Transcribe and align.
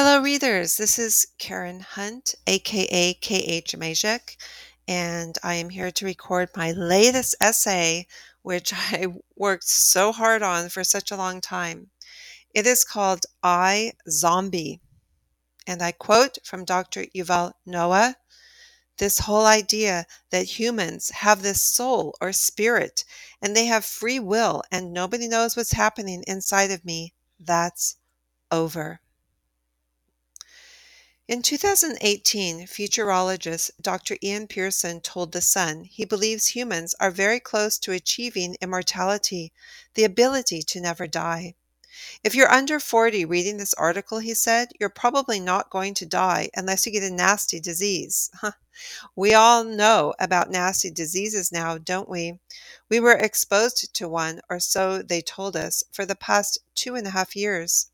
Hello, 0.00 0.20
readers. 0.20 0.76
This 0.76 0.96
is 0.96 1.26
Karen 1.38 1.80
Hunt, 1.80 2.36
aka 2.46 3.14
KH 3.14 3.74
Mezek, 3.76 4.36
and 4.86 5.36
I 5.42 5.54
am 5.54 5.70
here 5.70 5.90
to 5.90 6.04
record 6.04 6.50
my 6.54 6.70
latest 6.70 7.34
essay, 7.40 8.06
which 8.42 8.72
I 8.92 9.08
worked 9.34 9.64
so 9.64 10.12
hard 10.12 10.40
on 10.40 10.68
for 10.68 10.84
such 10.84 11.10
a 11.10 11.16
long 11.16 11.40
time. 11.40 11.90
It 12.54 12.64
is 12.64 12.84
called 12.84 13.26
I 13.42 13.94
Zombie, 14.08 14.80
and 15.66 15.82
I 15.82 15.90
quote 15.90 16.38
from 16.44 16.64
Dr. 16.64 17.06
Yuval 17.06 17.54
Noah 17.66 18.14
this 18.98 19.18
whole 19.18 19.46
idea 19.46 20.06
that 20.30 20.60
humans 20.60 21.10
have 21.10 21.42
this 21.42 21.60
soul 21.60 22.14
or 22.20 22.32
spirit 22.32 23.04
and 23.42 23.56
they 23.56 23.66
have 23.66 23.84
free 23.84 24.20
will 24.20 24.62
and 24.70 24.92
nobody 24.92 25.26
knows 25.26 25.56
what's 25.56 25.72
happening 25.72 26.22
inside 26.28 26.70
of 26.70 26.84
me, 26.84 27.14
that's 27.40 27.96
over. 28.52 29.00
In 31.28 31.42
2018, 31.42 32.66
futurologist 32.66 33.72
Dr. 33.82 34.16
Ian 34.22 34.46
Pearson 34.46 35.02
told 35.02 35.32
The 35.32 35.42
Sun 35.42 35.84
he 35.84 36.06
believes 36.06 36.46
humans 36.46 36.94
are 36.98 37.10
very 37.10 37.38
close 37.38 37.78
to 37.80 37.92
achieving 37.92 38.56
immortality, 38.62 39.52
the 39.92 40.04
ability 40.04 40.62
to 40.62 40.80
never 40.80 41.06
die. 41.06 41.54
If 42.22 42.34
you're 42.34 42.50
under 42.50 42.78
40 42.78 43.24
reading 43.24 43.56
this 43.56 43.74
article, 43.74 44.18
he 44.18 44.34
said, 44.34 44.72
you're 44.78 44.88
probably 44.88 45.40
not 45.40 45.70
going 45.70 45.94
to 45.94 46.06
die 46.06 46.50
unless 46.54 46.86
you 46.86 46.92
get 46.92 47.02
a 47.02 47.10
nasty 47.10 47.60
disease. 47.60 48.30
we 49.16 49.34
all 49.34 49.64
know 49.64 50.14
about 50.18 50.50
nasty 50.50 50.90
diseases 50.90 51.50
now, 51.50 51.78
don't 51.78 52.08
we? 52.08 52.38
We 52.88 53.00
were 53.00 53.16
exposed 53.16 53.92
to 53.94 54.08
one, 54.08 54.40
or 54.48 54.60
so 54.60 55.02
they 55.02 55.20
told 55.20 55.56
us, 55.56 55.82
for 55.90 56.06
the 56.06 56.14
past 56.14 56.58
two 56.74 56.94
and 56.94 57.06
a 57.06 57.10
half 57.10 57.34
years. 57.34 57.90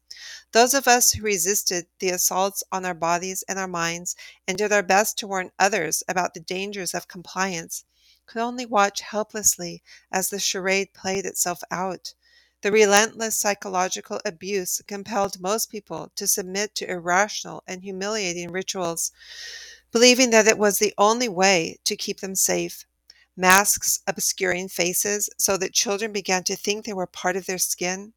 Those 0.52 0.74
of 0.74 0.86
us 0.86 1.12
who 1.12 1.22
resisted 1.22 1.86
the 1.98 2.10
assaults 2.10 2.62
on 2.70 2.84
our 2.84 2.94
bodies 2.94 3.42
and 3.48 3.58
our 3.58 3.66
minds 3.66 4.14
and 4.46 4.56
did 4.56 4.72
our 4.72 4.82
best 4.82 5.18
to 5.18 5.26
warn 5.26 5.50
others 5.58 6.02
about 6.06 6.34
the 6.34 6.40
dangers 6.40 6.94
of 6.94 7.08
compliance 7.08 7.84
could 8.26 8.40
only 8.40 8.64
watch 8.64 9.00
helplessly 9.00 9.82
as 10.12 10.28
the 10.28 10.38
charade 10.38 10.94
played 10.94 11.26
itself 11.26 11.62
out. 11.70 12.14
The 12.64 12.72
relentless 12.72 13.36
psychological 13.36 14.22
abuse 14.24 14.80
compelled 14.86 15.38
most 15.38 15.68
people 15.68 16.10
to 16.16 16.26
submit 16.26 16.74
to 16.76 16.90
irrational 16.90 17.62
and 17.66 17.82
humiliating 17.82 18.50
rituals, 18.50 19.12
believing 19.92 20.30
that 20.30 20.46
it 20.46 20.56
was 20.56 20.78
the 20.78 20.94
only 20.96 21.28
way 21.28 21.76
to 21.84 21.94
keep 21.94 22.20
them 22.20 22.34
safe. 22.34 22.86
Masks 23.36 24.00
obscuring 24.06 24.70
faces 24.70 25.28
so 25.36 25.58
that 25.58 25.74
children 25.74 26.10
began 26.10 26.42
to 26.44 26.56
think 26.56 26.86
they 26.86 26.94
were 26.94 27.06
part 27.06 27.36
of 27.36 27.44
their 27.44 27.58
skin. 27.58 28.14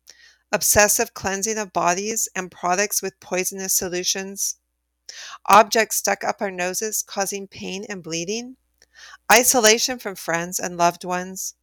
Obsessive 0.49 1.13
cleansing 1.13 1.57
of 1.57 1.73
bodies 1.73 2.29
and 2.33 2.49
products 2.49 3.01
with 3.01 3.19
poisonous 3.19 3.73
solutions, 3.73 4.55
objects 5.47 5.97
stuck 5.97 6.23
up 6.23 6.41
our 6.41 6.51
noses 6.51 7.03
causing 7.05 7.49
pain 7.49 7.85
and 7.89 8.01
bleeding, 8.01 8.55
isolation 9.31 9.99
from 9.99 10.15
friends 10.15 10.59
and 10.59 10.77
loved 10.77 11.03
ones, 11.03 11.53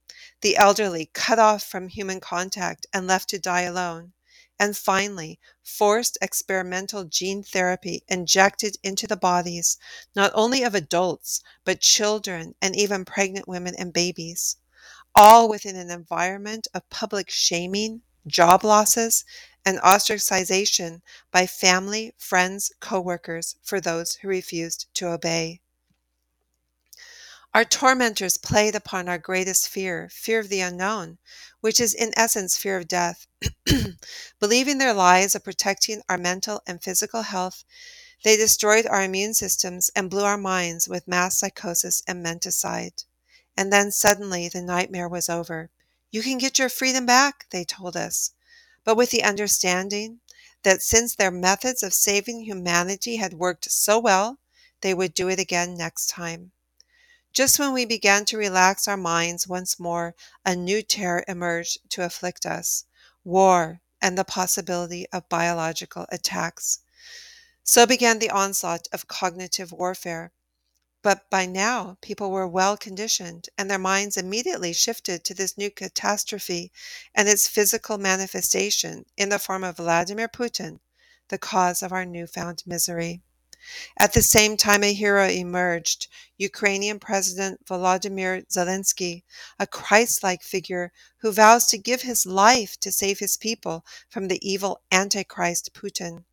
the 0.41 0.57
elderly 0.57 1.11
cut 1.13 1.39
off 1.39 1.63
from 1.63 1.89
human 1.89 2.21
contact 2.21 2.87
and 2.93 3.07
left 3.07 3.29
to 3.31 3.39
die 3.39 3.63
alone, 3.63 4.13
and 4.59 4.77
finally, 4.77 5.41
forced 5.63 6.17
experimental 6.23 7.05
gene 7.05 7.43
therapy 7.43 8.05
injected 8.09 8.77
into 8.85 9.07
the 9.07 9.17
bodies 9.17 9.79
not 10.15 10.31
only 10.35 10.63
of 10.63 10.75
adults, 10.75 11.43
but 11.65 11.81
children 11.81 12.55
and 12.63 12.77
even 12.77 13.05
pregnant 13.05 13.49
women 13.49 13.75
and 13.77 13.93
babies, 13.93 14.57
all 15.15 15.49
within 15.49 15.77
an 15.77 15.91
environment 15.91 16.69
of 16.75 16.89
public 16.91 17.31
shaming, 17.31 18.03
job 18.27 18.63
losses, 18.63 19.25
and 19.65 19.79
ostracization 19.81 21.03
by 21.33 21.47
family, 21.47 22.15
friends, 22.17 22.73
coworkers 22.81 23.57
for 23.63 23.81
those 23.81 24.15
who 24.17 24.29
refused 24.29 24.87
to 24.95 25.09
obey. 25.09 25.61
Our 27.55 27.65
tormentors 27.65 28.37
played 28.37 28.75
upon 28.75 29.09
our 29.09 29.17
greatest 29.17 29.69
fear, 29.69 30.11
fear 30.13 30.41
of 30.41 30.51
the 30.51 30.61
unknown, 30.61 31.19
which 31.61 31.81
is 31.81 31.95
in 31.95 32.13
essence 32.19 32.59
fear 32.59 32.77
of 32.77 32.87
death. 32.87 33.27
Believing 34.41 34.77
their 34.77 34.93
lies 34.93 35.35
of 35.35 35.45
protecting 35.45 36.03
our 36.09 36.19
mental 36.19 36.63
and 36.67 36.83
physical 36.83 37.23
health, 37.23 37.65
they 38.25 38.37
destroyed 38.37 38.87
our 38.87 39.03
immune 39.03 39.35
systems 39.35 39.91
and 39.97 40.11
blew 40.11 40.25
our 40.25 40.37
minds 40.37 40.89
with 40.89 41.07
mass 41.07 41.39
psychosis 41.39 42.03
and 42.09 42.27
menticide. 42.27 43.05
And 43.57 43.73
then 43.73 43.93
suddenly 43.93 44.49
the 44.49 44.61
nightmare 44.61 45.09
was 45.09 45.29
over. 45.29 45.71
You 46.11 46.23
can 46.23 46.39
get 46.39 46.59
your 46.59 46.69
freedom 46.69 47.07
back, 47.07 47.47
they 47.51 47.65
told 47.65 47.97
us, 47.97 48.33
but 48.83 48.97
with 48.97 49.11
the 49.11 49.23
understanding 49.23 50.23
that 50.65 50.83
since 50.83 51.15
their 51.15 51.31
methods 51.31 51.85
of 51.85 51.95
saving 51.95 52.41
humanity 52.41 53.19
had 53.19 53.35
worked 53.35 53.71
so 53.71 54.01
well, 54.01 54.41
they 54.81 54.93
would 54.93 55.15
do 55.15 55.29
it 55.29 55.39
again 55.39 55.77
next 55.77 56.09
time. 56.09 56.54
Just 57.35 57.59
when 57.59 57.73
we 57.73 57.85
began 57.85 58.25
to 58.27 58.39
relax 58.39 58.87
our 58.87 58.97
minds 58.97 59.49
once 59.49 59.81
more, 59.81 60.15
a 60.47 60.55
new 60.55 60.83
terror 60.83 61.25
emerged 61.27 61.79
to 61.91 62.05
afflict 62.05 62.47
us 62.47 62.85
war 63.25 63.81
and 64.01 64.17
the 64.17 64.23
possibility 64.23 65.09
of 65.11 65.29
biological 65.29 66.07
attacks. 66.11 66.79
So 67.65 67.87
began 67.87 68.21
the 68.21 68.31
onslaught 68.31 68.87
of 68.93 69.09
cognitive 69.09 69.73
warfare, 69.73 70.31
but 71.03 71.29
by 71.29 71.45
now, 71.45 71.99
people 72.01 72.31
were 72.31 72.47
well 72.47 72.77
conditioned, 72.77 73.49
and 73.59 73.69
their 73.69 73.79
minds 73.79 74.17
immediately 74.17 74.73
shifted 74.73 75.25
to 75.25 75.35
this 75.35 75.59
new 75.59 75.73
catastrophe 75.73 76.71
and 77.17 77.29
its 77.29 77.49
physical 77.49 77.99
manifestation 77.99 79.07
in 79.17 79.31
the 79.31 79.41
form 79.41 79.65
of 79.65 79.79
Vladimir 79.79 80.29
Putin, 80.29 80.79
the 81.29 81.39
cause 81.39 81.83
of 81.83 81.93
our 81.93 82.07
newfound 82.07 82.63
misery. 82.65 83.23
At 83.97 84.13
the 84.13 84.23
same 84.23 84.57
time, 84.57 84.83
a 84.83 84.93
hero 84.93 85.29
emerged 85.29 86.09
Ukrainian 86.37 86.99
President 86.99 87.65
Volodymyr 87.65 88.47
Zelensky, 88.49 89.23
a 89.59 89.67
Christ 89.67 90.23
like 90.23 90.43
figure 90.43 90.93
who 91.19 91.33
vows 91.33 91.67
to 91.69 91.79
give 91.79 92.03
his 92.03 92.27
life 92.27 92.79
to 92.81 92.93
save 92.93 93.19
his 93.19 93.37
people 93.37 93.85
from 94.09 94.29
the 94.29 94.39
evil 94.47 94.81
Antichrist 94.93 95.73
Putin. 95.73 96.25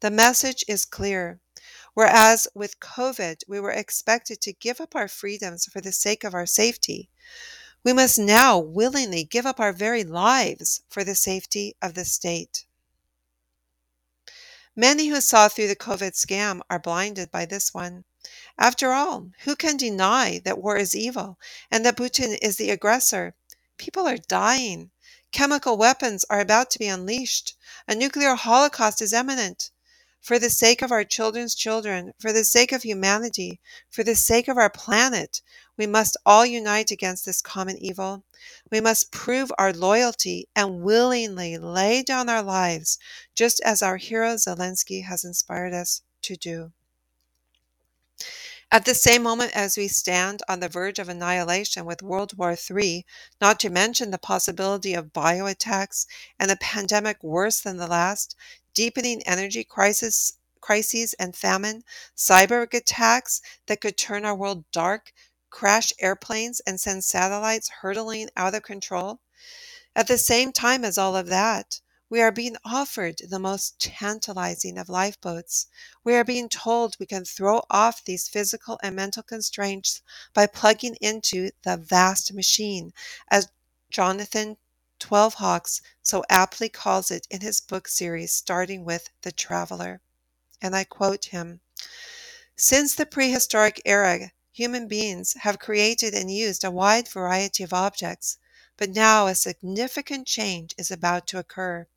The 0.00 0.10
message 0.10 0.64
is 0.68 0.84
clear 0.84 1.40
Whereas 1.94 2.46
with 2.54 2.78
COVID, 2.78 3.42
we 3.48 3.58
were 3.58 3.72
expected 3.72 4.40
to 4.42 4.52
give 4.52 4.80
up 4.80 4.94
our 4.94 5.08
freedoms 5.08 5.66
for 5.66 5.80
the 5.80 5.90
sake 5.90 6.22
of 6.22 6.32
our 6.32 6.46
safety, 6.46 7.10
we 7.82 7.92
must 7.92 8.20
now 8.20 8.56
willingly 8.56 9.24
give 9.24 9.46
up 9.46 9.58
our 9.58 9.72
very 9.72 10.04
lives 10.04 10.82
for 10.88 11.02
the 11.02 11.16
safety 11.16 11.74
of 11.82 11.94
the 11.94 12.04
state. 12.04 12.66
Many 14.80 15.08
who 15.08 15.20
saw 15.20 15.48
through 15.48 15.66
the 15.66 15.74
COVID 15.74 16.12
scam 16.12 16.60
are 16.70 16.78
blinded 16.78 17.32
by 17.32 17.46
this 17.46 17.74
one. 17.74 18.04
After 18.56 18.92
all, 18.92 19.32
who 19.40 19.56
can 19.56 19.76
deny 19.76 20.40
that 20.44 20.62
war 20.62 20.76
is 20.76 20.94
evil 20.94 21.36
and 21.68 21.84
that 21.84 21.96
Putin 21.96 22.38
is 22.40 22.58
the 22.58 22.70
aggressor? 22.70 23.34
People 23.76 24.06
are 24.06 24.18
dying. 24.18 24.92
Chemical 25.32 25.76
weapons 25.76 26.24
are 26.30 26.38
about 26.38 26.70
to 26.70 26.78
be 26.78 26.86
unleashed. 26.86 27.56
A 27.88 27.96
nuclear 27.96 28.36
holocaust 28.36 29.02
is 29.02 29.12
imminent 29.12 29.72
for 30.20 30.38
the 30.38 30.50
sake 30.50 30.82
of 30.82 30.92
our 30.92 31.04
children's 31.04 31.54
children, 31.54 32.12
for 32.18 32.32
the 32.32 32.44
sake 32.44 32.72
of 32.72 32.82
humanity, 32.82 33.60
for 33.90 34.02
the 34.02 34.14
sake 34.14 34.48
of 34.48 34.56
our 34.56 34.70
planet, 34.70 35.40
we 35.76 35.86
must 35.86 36.16
all 36.26 36.44
unite 36.44 36.90
against 36.90 37.24
this 37.24 37.40
common 37.40 37.78
evil. 37.78 38.24
We 38.70 38.80
must 38.80 39.12
prove 39.12 39.52
our 39.58 39.72
loyalty 39.72 40.48
and 40.56 40.82
willingly 40.82 41.56
lay 41.56 42.02
down 42.02 42.28
our 42.28 42.42
lives, 42.42 42.98
just 43.34 43.60
as 43.64 43.82
our 43.82 43.96
hero 43.96 44.34
Zelensky 44.34 45.04
has 45.04 45.24
inspired 45.24 45.72
us 45.72 46.02
to 46.22 46.36
do. 46.36 46.72
At 48.70 48.84
the 48.84 48.94
same 48.94 49.22
moment 49.22 49.56
as 49.56 49.78
we 49.78 49.88
stand 49.88 50.42
on 50.46 50.60
the 50.60 50.68
verge 50.68 50.98
of 50.98 51.08
annihilation 51.08 51.86
with 51.86 52.02
World 52.02 52.36
War 52.36 52.54
III, 52.54 53.06
not 53.40 53.58
to 53.60 53.70
mention 53.70 54.10
the 54.10 54.18
possibility 54.18 54.92
of 54.92 55.14
bio 55.14 55.46
attacks 55.46 56.06
and 56.38 56.50
a 56.50 56.56
pandemic 56.56 57.22
worse 57.22 57.60
than 57.60 57.78
the 57.78 57.86
last, 57.86 58.36
deepening 58.74 59.22
energy 59.22 59.64
crisis, 59.64 60.34
crises 60.60 61.14
and 61.14 61.34
famine, 61.34 61.82
cyber 62.14 62.70
attacks 62.74 63.40
that 63.68 63.80
could 63.80 63.96
turn 63.96 64.26
our 64.26 64.34
world 64.34 64.70
dark, 64.70 65.14
crash 65.48 65.90
airplanes, 65.98 66.60
and 66.60 66.78
send 66.78 67.04
satellites 67.04 67.70
hurtling 67.80 68.28
out 68.36 68.54
of 68.54 68.64
control. 68.64 69.20
At 69.96 70.08
the 70.08 70.18
same 70.18 70.52
time 70.52 70.84
as 70.84 70.98
all 70.98 71.16
of 71.16 71.28
that, 71.28 71.80
we 72.10 72.22
are 72.22 72.32
being 72.32 72.56
offered 72.64 73.18
the 73.28 73.38
most 73.38 73.78
tantalizing 73.78 74.78
of 74.78 74.88
lifeboats. 74.88 75.66
We 76.02 76.14
are 76.14 76.24
being 76.24 76.48
told 76.48 76.96
we 76.98 77.06
can 77.06 77.24
throw 77.24 77.62
off 77.70 78.04
these 78.04 78.28
physical 78.28 78.78
and 78.82 78.96
mental 78.96 79.22
constraints 79.22 80.00
by 80.32 80.46
plugging 80.46 80.96
into 81.02 81.50
the 81.64 81.76
vast 81.76 82.32
machine, 82.32 82.94
as 83.30 83.48
Jonathan 83.90 84.56
Twelve 84.98 85.34
Hawks 85.34 85.82
so 86.02 86.24
aptly 86.30 86.68
calls 86.68 87.10
it 87.10 87.26
in 87.30 87.42
his 87.42 87.60
book 87.60 87.86
series 87.86 88.32
starting 88.32 88.84
with 88.84 89.10
The 89.22 89.30
Traveler. 89.30 90.00
And 90.62 90.74
I 90.74 90.84
quote 90.84 91.26
him 91.26 91.60
Since 92.56 92.94
the 92.94 93.06
prehistoric 93.06 93.82
era, 93.84 94.32
human 94.50 94.88
beings 94.88 95.34
have 95.40 95.58
created 95.58 96.14
and 96.14 96.30
used 96.30 96.64
a 96.64 96.70
wide 96.70 97.06
variety 97.06 97.62
of 97.62 97.72
objects, 97.72 98.38
But 98.78 98.90
now 98.90 99.26
a 99.26 99.34
significant 99.34 100.28
change 100.28 100.72
is 100.78 100.92
about 100.92 101.26
to 101.26 101.38
occur. 101.40 101.88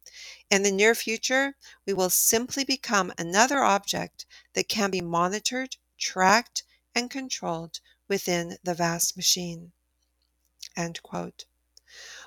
In 0.50 0.64
the 0.64 0.72
near 0.72 0.96
future, 0.96 1.56
we 1.86 1.94
will 1.94 2.10
simply 2.10 2.64
become 2.64 3.14
another 3.20 3.64
object 3.64 4.26
that 4.54 4.68
can 4.68 4.90
be 4.90 5.00
monitored, 5.00 5.78
tracked, 6.00 6.64
and 6.96 7.12
controlled 7.12 7.80
within 8.08 8.58
the 8.64 8.74
vast 8.74 9.16
machine. 9.16 9.74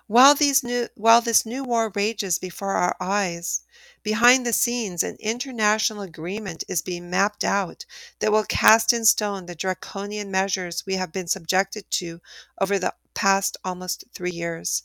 While, 0.06 0.36
new, 0.62 0.88
while 0.94 1.20
this 1.20 1.44
new 1.44 1.64
war 1.64 1.90
rages 1.92 2.38
before 2.38 2.74
our 2.74 2.96
eyes, 3.00 3.62
behind 4.04 4.46
the 4.46 4.52
scenes 4.52 5.02
an 5.02 5.16
international 5.18 6.02
agreement 6.02 6.62
is 6.68 6.80
being 6.80 7.10
mapped 7.10 7.42
out 7.42 7.86
that 8.20 8.30
will 8.30 8.44
cast 8.44 8.92
in 8.92 9.04
stone 9.04 9.46
the 9.46 9.56
draconian 9.56 10.30
measures 10.30 10.86
we 10.86 10.94
have 10.94 11.10
been 11.10 11.26
subjected 11.26 11.90
to 11.90 12.20
over 12.60 12.78
the 12.78 12.94
past 13.14 13.56
almost 13.64 14.04
three 14.12 14.30
years. 14.30 14.82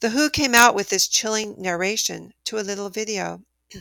The 0.00 0.10
WHO 0.10 0.30
came 0.30 0.54
out 0.54 0.74
with 0.74 0.88
this 0.90 1.08
chilling 1.08 1.54
narration 1.60 2.34
to 2.44 2.58
a 2.58 2.66
little 2.66 2.90
video. 2.90 3.42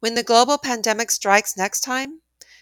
when 0.00 0.14
the 0.14 0.22
global 0.22 0.58
pandemic 0.58 1.10
strikes 1.10 1.56
next 1.56 1.80
time, 1.80 2.20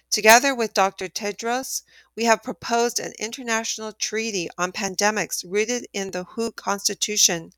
Together 0.08 0.55
with 0.55 0.73
Dr. 0.73 1.08
Tedros, 1.08 1.82
we 2.14 2.25
have 2.25 2.43
proposed 2.43 3.00
an 3.00 3.12
international 3.19 3.93
treaty 3.93 4.49
on 4.56 4.70
pandemics 4.70 5.44
rooted 5.44 5.88
in 5.93 6.12
the 6.12 6.23
WHO 6.23 6.52
Constitution. 6.52 7.52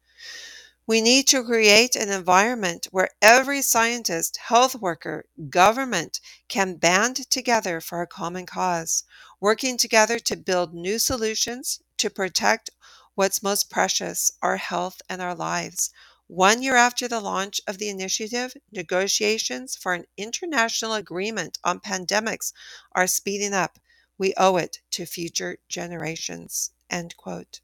We 0.88 1.02
need 1.02 1.28
to 1.28 1.44
create 1.44 1.96
an 1.96 2.08
environment 2.08 2.88
where 2.90 3.10
every 3.20 3.60
scientist, 3.60 4.38
health 4.38 4.74
worker, 4.74 5.26
government 5.50 6.18
can 6.48 6.76
band 6.76 7.30
together 7.30 7.82
for 7.82 8.00
a 8.00 8.06
common 8.06 8.46
cause, 8.46 9.04
working 9.38 9.76
together 9.76 10.18
to 10.20 10.34
build 10.34 10.72
new 10.72 10.98
solutions 10.98 11.80
to 11.98 12.08
protect 12.08 12.70
what's 13.14 13.42
most 13.42 13.68
precious 13.68 14.32
our 14.40 14.56
health 14.56 15.02
and 15.10 15.20
our 15.20 15.34
lives. 15.34 15.90
One 16.26 16.62
year 16.62 16.76
after 16.76 17.06
the 17.06 17.20
launch 17.20 17.60
of 17.66 17.76
the 17.76 17.90
initiative, 17.90 18.54
negotiations 18.72 19.76
for 19.76 19.92
an 19.92 20.06
international 20.16 20.94
agreement 20.94 21.58
on 21.64 21.80
pandemics 21.80 22.54
are 22.92 23.06
speeding 23.06 23.52
up. 23.52 23.78
We 24.16 24.32
owe 24.38 24.56
it 24.56 24.80
to 24.92 25.04
future 25.04 25.58
generations. 25.68 26.70
End 26.88 27.14
quote. 27.18 27.60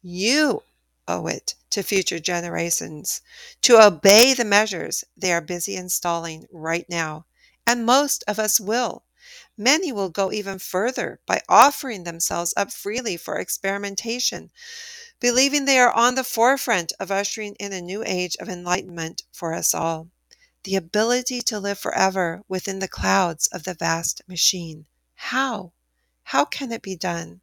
You 0.00 0.62
owe 1.08 1.26
it 1.26 1.54
to 1.70 1.82
future 1.82 2.18
generations 2.18 3.20
to 3.62 3.84
obey 3.84 4.34
the 4.34 4.44
measures 4.44 5.04
they 5.16 5.32
are 5.32 5.40
busy 5.40 5.74
installing 5.74 6.46
right 6.52 6.86
now. 6.88 7.26
And 7.66 7.84
most 7.84 8.22
of 8.28 8.38
us 8.38 8.60
will. 8.60 9.04
Many 9.56 9.90
will 9.90 10.10
go 10.10 10.30
even 10.30 10.58
further 10.58 11.20
by 11.26 11.40
offering 11.48 12.04
themselves 12.04 12.54
up 12.56 12.72
freely 12.72 13.16
for 13.16 13.38
experimentation 13.38 14.50
believing 15.20 15.64
they 15.64 15.78
are 15.78 15.92
on 15.92 16.14
the 16.14 16.22
forefront 16.22 16.92
of 17.00 17.10
ushering 17.10 17.54
in 17.58 17.72
a 17.72 17.80
new 17.80 18.04
age 18.06 18.36
of 18.36 18.48
enlightenment 18.48 19.22
for 19.32 19.52
us 19.52 19.74
all. 19.74 20.08
The 20.62 20.76
ability 20.76 21.42
to 21.42 21.58
live 21.58 21.78
forever 21.78 22.42
within 22.48 22.78
the 22.78 22.88
clouds 22.88 23.48
of 23.48 23.64
the 23.64 23.74
vast 23.74 24.22
machine. 24.28 24.86
How? 25.14 25.72
How 26.22 26.44
can 26.44 26.70
it 26.72 26.82
be 26.82 26.94
done? 26.94 27.40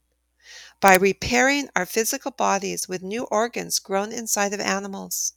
By 0.79 0.95
repairing 0.95 1.69
our 1.75 1.85
physical 1.85 2.31
bodies 2.31 2.87
with 2.87 3.01
new 3.01 3.23
organs 3.25 3.79
grown 3.79 4.11
inside 4.11 4.53
of 4.53 4.59
animals. 4.59 5.33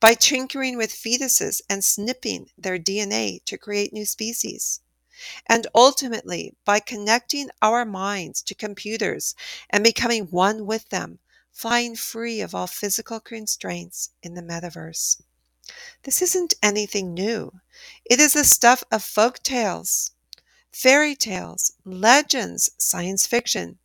By 0.00 0.14
tinkering 0.14 0.76
with 0.76 0.92
fetuses 0.92 1.60
and 1.68 1.84
snipping 1.84 2.50
their 2.56 2.78
DNA 2.78 3.44
to 3.46 3.58
create 3.58 3.92
new 3.92 4.06
species 4.06 4.80
and 5.46 5.66
ultimately 5.74 6.54
by 6.64 6.78
connecting 6.78 7.50
our 7.60 7.84
minds 7.84 8.40
to 8.42 8.54
computers 8.54 9.34
and 9.68 9.82
becoming 9.82 10.26
one 10.26 10.64
with 10.64 10.88
them 10.90 11.18
flying 11.50 11.96
free 11.96 12.40
of 12.40 12.54
all 12.54 12.68
physical 12.68 13.18
constraints 13.18 14.10
in 14.22 14.34
the 14.34 14.42
metaverse. 14.42 15.20
This 16.04 16.22
isn't 16.22 16.54
anything 16.62 17.14
new. 17.14 17.60
It 18.04 18.20
is 18.20 18.34
the 18.34 18.44
stuff 18.44 18.84
of 18.92 19.02
folk 19.02 19.42
tales, 19.42 20.12
fairy 20.70 21.16
tales, 21.16 21.72
legends, 21.84 22.70
science 22.78 23.26
fiction, 23.26 23.80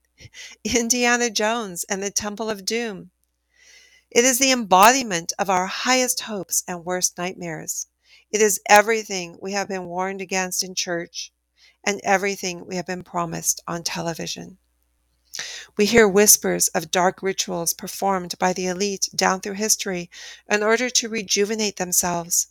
Indiana 0.64 1.30
Jones 1.30 1.84
and 1.86 2.02
the 2.02 2.12
Temple 2.12 2.50
of 2.50 2.66
Doom. 2.66 3.12
It 4.10 4.26
is 4.26 4.40
the 4.40 4.52
embodiment 4.52 5.34
of 5.40 5.50
our 5.50 5.66
highest 5.66 6.22
hopes 6.22 6.64
and 6.68 6.86
worst 6.86 7.18
nightmares. 7.18 7.88
It 8.32 8.42
is 8.42 8.62
everything 8.70 9.38
we 9.42 9.54
have 9.54 9.68
been 9.68 9.86
warned 9.86 10.22
against 10.22 10.64
in 10.64 10.76
church 10.76 11.32
and 11.84 12.00
everything 12.04 12.66
we 12.66 12.76
have 12.76 12.86
been 12.86 13.04
promised 13.04 13.62
on 13.68 13.84
television. 13.84 14.58
We 15.76 15.88
hear 15.88 16.08
whispers 16.08 16.68
of 16.70 16.92
dark 16.92 17.24
rituals 17.24 17.74
performed 17.74 18.38
by 18.38 18.54
the 18.54 18.68
elite 18.68 19.10
down 19.16 19.42
through 19.42 19.54
history 19.54 20.12
in 20.48 20.62
order 20.62 20.92
to 20.92 21.10
rejuvenate 21.10 21.78
themselves. 21.78 22.48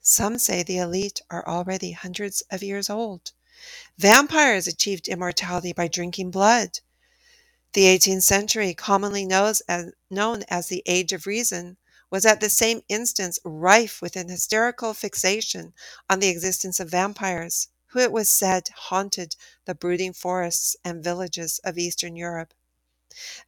Some 0.00 0.38
say 0.38 0.62
the 0.62 0.78
elite 0.78 1.20
are 1.28 1.46
already 1.48 1.90
hundreds 1.90 2.42
of 2.50 2.62
years 2.62 2.88
old. 2.88 3.32
Vampires 3.98 4.66
achieved 4.66 5.08
immortality 5.08 5.72
by 5.72 5.88
drinking 5.88 6.30
blood. 6.30 6.78
The 7.72 7.84
18th 7.84 8.24
century, 8.24 8.74
commonly 8.74 9.28
as, 9.30 9.62
known 10.10 10.42
as 10.48 10.66
the 10.66 10.82
Age 10.86 11.12
of 11.12 11.26
Reason, 11.26 11.76
was 12.10 12.26
at 12.26 12.40
the 12.40 12.50
same 12.50 12.82
instance 12.88 13.38
rife 13.44 14.02
with 14.02 14.16
an 14.16 14.28
hysterical 14.28 14.92
fixation 14.92 15.72
on 16.08 16.18
the 16.18 16.28
existence 16.28 16.80
of 16.80 16.90
vampires 16.90 17.68
who 17.86 18.00
it 18.00 18.10
was 18.10 18.28
said 18.28 18.68
haunted 18.74 19.36
the 19.66 19.74
brooding 19.74 20.12
forests 20.12 20.76
and 20.84 21.04
villages 21.04 21.60
of 21.64 21.78
Eastern 21.78 22.16
Europe. 22.16 22.54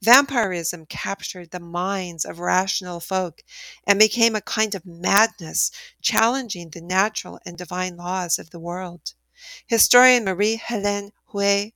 Vampirism 0.03 0.87
captured 0.87 1.51
the 1.51 1.61
minds 1.61 2.25
of 2.25 2.39
rational 2.39 3.01
folk 3.01 3.43
and 3.87 3.99
became 3.99 4.35
a 4.37 4.41
kind 4.41 4.75
of 4.75 4.87
madness, 4.87 5.71
challenging 6.01 6.71
the 6.71 6.81
natural 6.81 7.41
and 7.47 7.57
divine 7.57 7.97
laws 7.97 8.39
of 8.39 8.51
the 8.51 8.61
world. 8.61 9.15
Historian 9.67 10.25
Marie 10.25 10.57
Helene 10.57 11.13
Huet, 11.33 11.73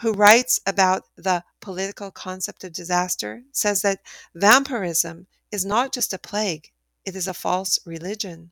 who 0.00 0.12
writes 0.12 0.60
about 0.66 1.04
the 1.16 1.44
political 1.60 2.10
concept 2.10 2.64
of 2.64 2.72
disaster, 2.72 3.42
says 3.52 3.82
that 3.82 4.00
vampirism 4.34 5.26
is 5.52 5.64
not 5.64 5.92
just 5.92 6.14
a 6.14 6.18
plague, 6.18 6.70
it 7.04 7.14
is 7.14 7.28
a 7.28 7.34
false 7.34 7.78
religion. 7.84 8.50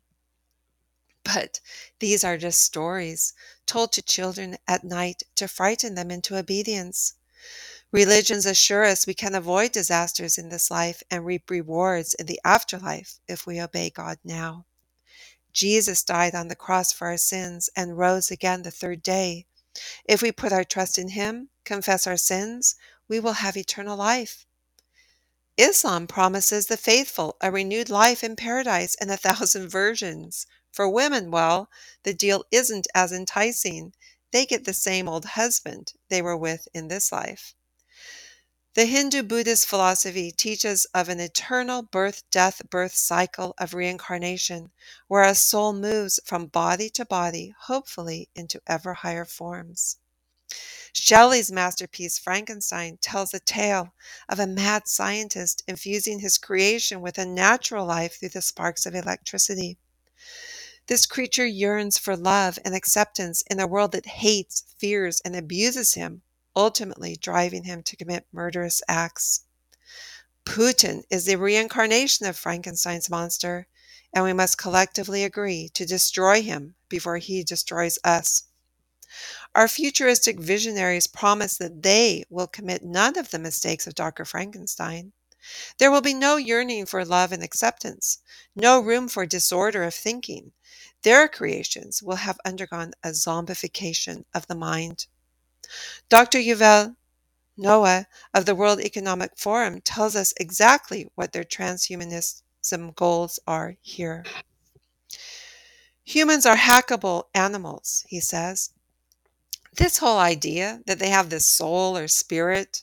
But 1.25 1.61
these 1.99 2.23
are 2.23 2.39
just 2.39 2.62
stories 2.62 3.33
told 3.67 3.93
to 3.93 4.03
children 4.03 4.56
at 4.67 4.85
night 4.85 5.23
to 5.37 5.49
frighten 5.49 5.95
them 5.95 6.11
into 6.11 6.37
obedience. 6.37 7.15
Religions 7.93 8.45
assure 8.45 8.85
us 8.85 9.06
we 9.06 9.15
can 9.15 9.35
avoid 9.35 9.73
disasters 9.73 10.39
in 10.39 10.50
this 10.50 10.71
life 10.71 11.03
and 11.11 11.25
reap 11.25 11.50
rewards 11.50 12.15
in 12.15 12.27
the 12.27 12.41
afterlife 12.45 13.21
if 13.27 13.47
we 13.47 13.61
obey 13.61 13.89
God 13.91 14.19
now. 14.23 14.67
Jesus 15.53 16.05
died 16.05 16.35
on 16.35 16.49
the 16.49 16.56
cross 16.56 16.93
for 16.93 17.09
our 17.09 17.17
sins 17.17 17.71
and 17.75 17.99
rose 17.99 18.31
again 18.31 18.62
the 18.62 18.71
third 18.71 19.02
day. 19.02 19.47
If 20.04 20.23
we 20.23 20.32
put 20.32 20.52
our 20.52 20.64
trust 20.64 20.99
in 20.99 21.08
Him, 21.08 21.50
confess 21.64 22.06
our 22.06 22.16
sins, 22.16 22.75
we 23.08 23.20
will 23.20 23.35
have 23.35 23.56
eternal 23.56 23.97
life. 23.97 24.47
Islam 25.56 26.06
promises 26.06 26.66
the 26.66 26.76
faithful 26.76 27.37
a 27.40 27.50
renewed 27.50 27.90
life 27.90 28.23
in 28.23 28.37
paradise 28.37 28.94
and 29.00 29.11
a 29.11 29.16
thousand 29.16 29.68
virgins. 29.80 30.47
For 30.70 30.88
women, 30.88 31.30
well, 31.32 31.68
the 32.04 32.14
deal 32.14 32.44
isn't 32.52 32.87
as 32.94 33.11
enticing. 33.11 33.92
They 34.30 34.47
get 34.47 34.64
the 34.64 34.75
same 34.75 35.08
old 35.08 35.25
husband 35.25 35.94
they 36.08 36.23
were 36.23 36.37
with 36.37 36.68
in 36.73 36.88
this 36.88 37.11
life. 37.11 37.54
The 38.75 38.84
Hindu 38.84 39.22
Buddhist 39.22 39.66
philosophy 39.66 40.30
teaches 40.30 40.84
of 40.94 41.08
an 41.08 41.20
eternal 41.20 41.82
birth, 41.82 42.22
death, 42.30 42.60
birth 42.68 42.94
cycle 42.94 43.54
of 43.58 43.72
reincarnation, 43.72 44.70
where 45.08 45.25
a 45.25 45.34
soul 45.34 45.72
moves 45.72 46.20
from 46.25 46.46
body 46.46 46.90
to 46.90 47.06
body, 47.06 47.54
hopefully 47.62 48.28
into 48.34 48.60
ever 48.66 48.92
higher 48.94 49.25
forms. 49.25 49.96
Shelley's 50.92 51.50
masterpiece 51.50 52.18
Frankenstein 52.18 52.98
tells 53.00 53.32
a 53.32 53.40
tale 53.40 53.94
of 54.28 54.38
a 54.38 54.46
mad 54.46 54.87
scientist 54.87 55.62
infusing 55.66 56.20
his 56.20 56.37
creation 56.37 57.00
with 57.00 57.16
a 57.16 57.25
natural 57.25 57.87
life 57.87 58.20
through 58.20 58.30
the 58.30 58.42
sparks 58.42 58.84
of 58.84 58.94
electricity. 58.94 59.78
This 60.88 61.06
creature 61.06 61.46
yearns 61.46 61.96
for 61.96 62.16
love 62.16 62.58
and 62.64 62.75
acceptance 62.75 63.42
in 63.50 63.60
a 63.60 63.66
world 63.66 63.92
that 63.92 64.06
hates, 64.06 64.64
fears, 64.76 65.20
and 65.25 65.34
abuses 65.34 65.94
him, 65.94 66.22
ultimately 66.59 67.17
driving 67.17 67.65
him 67.65 67.83
to 67.85 67.97
commit 67.97 68.27
murderous 68.33 68.83
acts. 68.88 69.45
Putin 70.45 71.05
is 71.09 71.25
the 71.25 71.37
reincarnation 71.37 72.27
of 72.27 72.37
Frankenstein's 72.37 73.09
monster, 73.09 73.69
and 74.12 74.25
we 74.25 74.33
must 74.33 74.59
collectively 74.59 75.25
agree 75.25 75.71
to 75.71 75.87
destroy 75.87 76.43
him 76.43 76.75
before 76.88 77.19
he 77.19 77.45
destroys 77.45 77.99
us. 78.03 78.43
Our 79.55 79.69
futuristic 79.69 80.41
visionaries 80.41 81.07
promise 81.07 81.57
that 81.59 81.83
they 81.83 82.25
will 82.29 82.47
commit 82.47 82.85
none 82.85 83.17
of 83.17 83.31
the 83.31 83.38
mistakes 83.38 83.87
of 83.87 83.95
Dr. 83.95 84.25
Frankenstein. 84.25 85.12
There 85.79 85.91
will 85.91 86.00
be 86.00 86.15
no 86.15 86.37
yearning 86.37 86.87
for 86.87 87.05
love 87.05 87.31
and 87.31 87.43
acceptance, 87.43 88.19
no 88.57 88.81
room 88.81 89.09
for 89.09 89.25
disorder 89.25 89.85
of 89.85 89.95
thinking, 89.95 90.53
their 91.03 91.29
creations 91.29 92.03
will 92.03 92.17
have 92.17 92.41
undergone 92.45 92.93
a 93.05 93.11
zombification 93.11 94.25
of 94.35 94.49
the 94.49 94.57
mind. 94.57 95.07
Dr. 96.08 96.38
Yuval 96.38 96.96
Noah 97.56 98.06
of 98.34 98.46
the 98.46 98.54
World 98.54 98.80
Economic 98.80 99.37
Forum 99.37 99.80
tells 99.80 100.16
us 100.16 100.32
exactly 100.38 101.10
what 101.16 101.32
their 101.32 101.44
transhumanism 101.44 102.94
goals 102.94 103.40
are 103.46 103.76
here. 103.82 104.25
Humans 106.04 106.46
are 106.46 106.56
hackable 106.56 107.25
animals, 107.34 108.04
he 108.08 108.20
says. 108.20 108.70
This 109.76 109.98
whole 109.98 110.18
idea 110.18 110.80
that 110.87 110.98
they 110.98 111.10
have 111.10 111.30
this 111.30 111.46
soul 111.46 111.96
or 111.96 112.08
spirit 112.08 112.82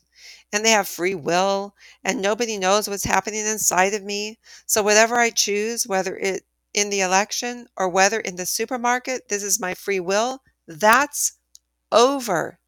and 0.54 0.64
they 0.64 0.72
have 0.72 0.88
free 0.88 1.16
will 1.16 1.76
and 2.04 2.22
nobody 2.22 2.58
knows 2.58 2.88
what's 2.88 3.06
happening 3.06 3.46
inside 3.46 3.94
of 3.94 4.04
me. 4.04 4.40
So 4.66 4.84
whatever 4.84 5.16
I 5.16 5.30
choose, 5.32 5.88
whether 5.88 6.18
it 6.18 6.44
in 6.74 6.90
the 6.90 7.02
election 7.02 7.68
or 7.78 7.90
whether 7.90 8.20
in 8.20 8.36
the 8.36 8.46
supermarket, 8.46 9.30
this 9.30 9.44
is 9.44 9.60
my 9.60 9.74
free 9.74 10.00
will, 10.00 10.44
that's 10.68 11.34
over. 11.92 12.60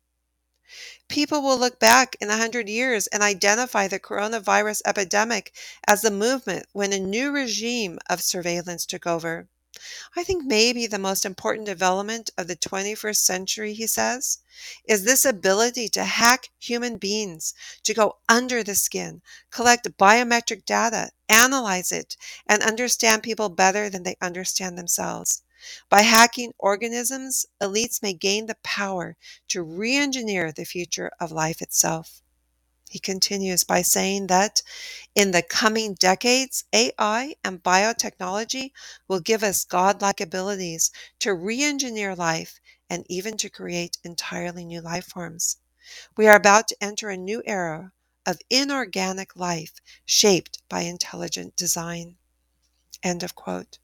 People 1.09 1.41
will 1.41 1.57
look 1.57 1.79
back 1.79 2.17
in 2.19 2.29
a 2.29 2.37
hundred 2.37 2.67
years 2.67 3.07
and 3.07 3.23
identify 3.23 3.87
the 3.87 3.99
coronavirus 3.99 4.81
epidemic 4.85 5.53
as 5.87 6.01
the 6.01 6.11
movement 6.11 6.65
when 6.73 6.91
a 6.91 6.99
new 6.99 7.31
regime 7.31 7.97
of 8.09 8.21
surveillance 8.21 8.85
took 8.85 9.07
over. 9.07 9.47
I 10.15 10.23
think 10.23 10.43
maybe 10.43 10.85
the 10.87 10.97
most 10.97 11.23
important 11.23 11.65
development 11.65 12.31
of 12.37 12.47
the 12.47 12.55
21st 12.55 13.17
century, 13.17 13.73
he 13.73 13.87
says, 13.87 14.39
is 14.85 15.03
this 15.03 15.23
ability 15.23 15.87
to 15.89 16.03
hack 16.03 16.49
human 16.59 16.97
beings, 16.97 17.53
to 17.83 17.93
go 17.93 18.17
under 18.27 18.63
the 18.63 18.75
skin, 18.75 19.21
collect 19.49 19.97
biometric 19.97 20.65
data, 20.65 21.11
analyze 21.29 21.91
it, 21.91 22.17
and 22.47 22.63
understand 22.63 23.23
people 23.23 23.49
better 23.49 23.89
than 23.89 24.03
they 24.03 24.17
understand 24.19 24.77
themselves. 24.77 25.43
By 25.89 26.01
hacking 26.01 26.53
organisms, 26.57 27.45
elites 27.61 28.01
may 28.01 28.13
gain 28.13 28.45
the 28.45 28.57
power 28.63 29.17
to 29.49 29.63
re 29.63 29.95
engineer 29.95 30.51
the 30.51 30.65
future 30.65 31.11
of 31.19 31.31
life 31.31 31.61
itself. 31.61 32.21
He 32.89 32.99
continues 32.99 33.63
by 33.65 33.81
saying 33.81 34.27
that 34.27 34.61
in 35.13 35.31
the 35.31 35.41
coming 35.41 35.93
decades, 35.93 36.63
AI 36.73 37.35
and 37.43 37.61
biotechnology 37.61 38.71
will 39.07 39.19
give 39.19 39.43
us 39.43 39.65
godlike 39.65 40.21
abilities 40.21 40.91
to 41.19 41.33
re 41.33 41.61
engineer 41.63 42.15
life 42.15 42.59
and 42.89 43.05
even 43.09 43.35
to 43.37 43.49
create 43.49 43.97
entirely 44.03 44.63
new 44.63 44.81
life 44.81 45.07
forms. 45.07 45.57
We 46.15 46.27
are 46.27 46.35
about 46.35 46.67
to 46.69 46.77
enter 46.81 47.09
a 47.09 47.17
new 47.17 47.43
era 47.45 47.93
of 48.25 48.39
inorganic 48.49 49.35
life 49.35 49.73
shaped 50.05 50.61
by 50.69 50.81
intelligent 50.81 51.55
design. 51.55 52.17
End 53.03 53.23
of 53.23 53.35
quote. 53.35 53.79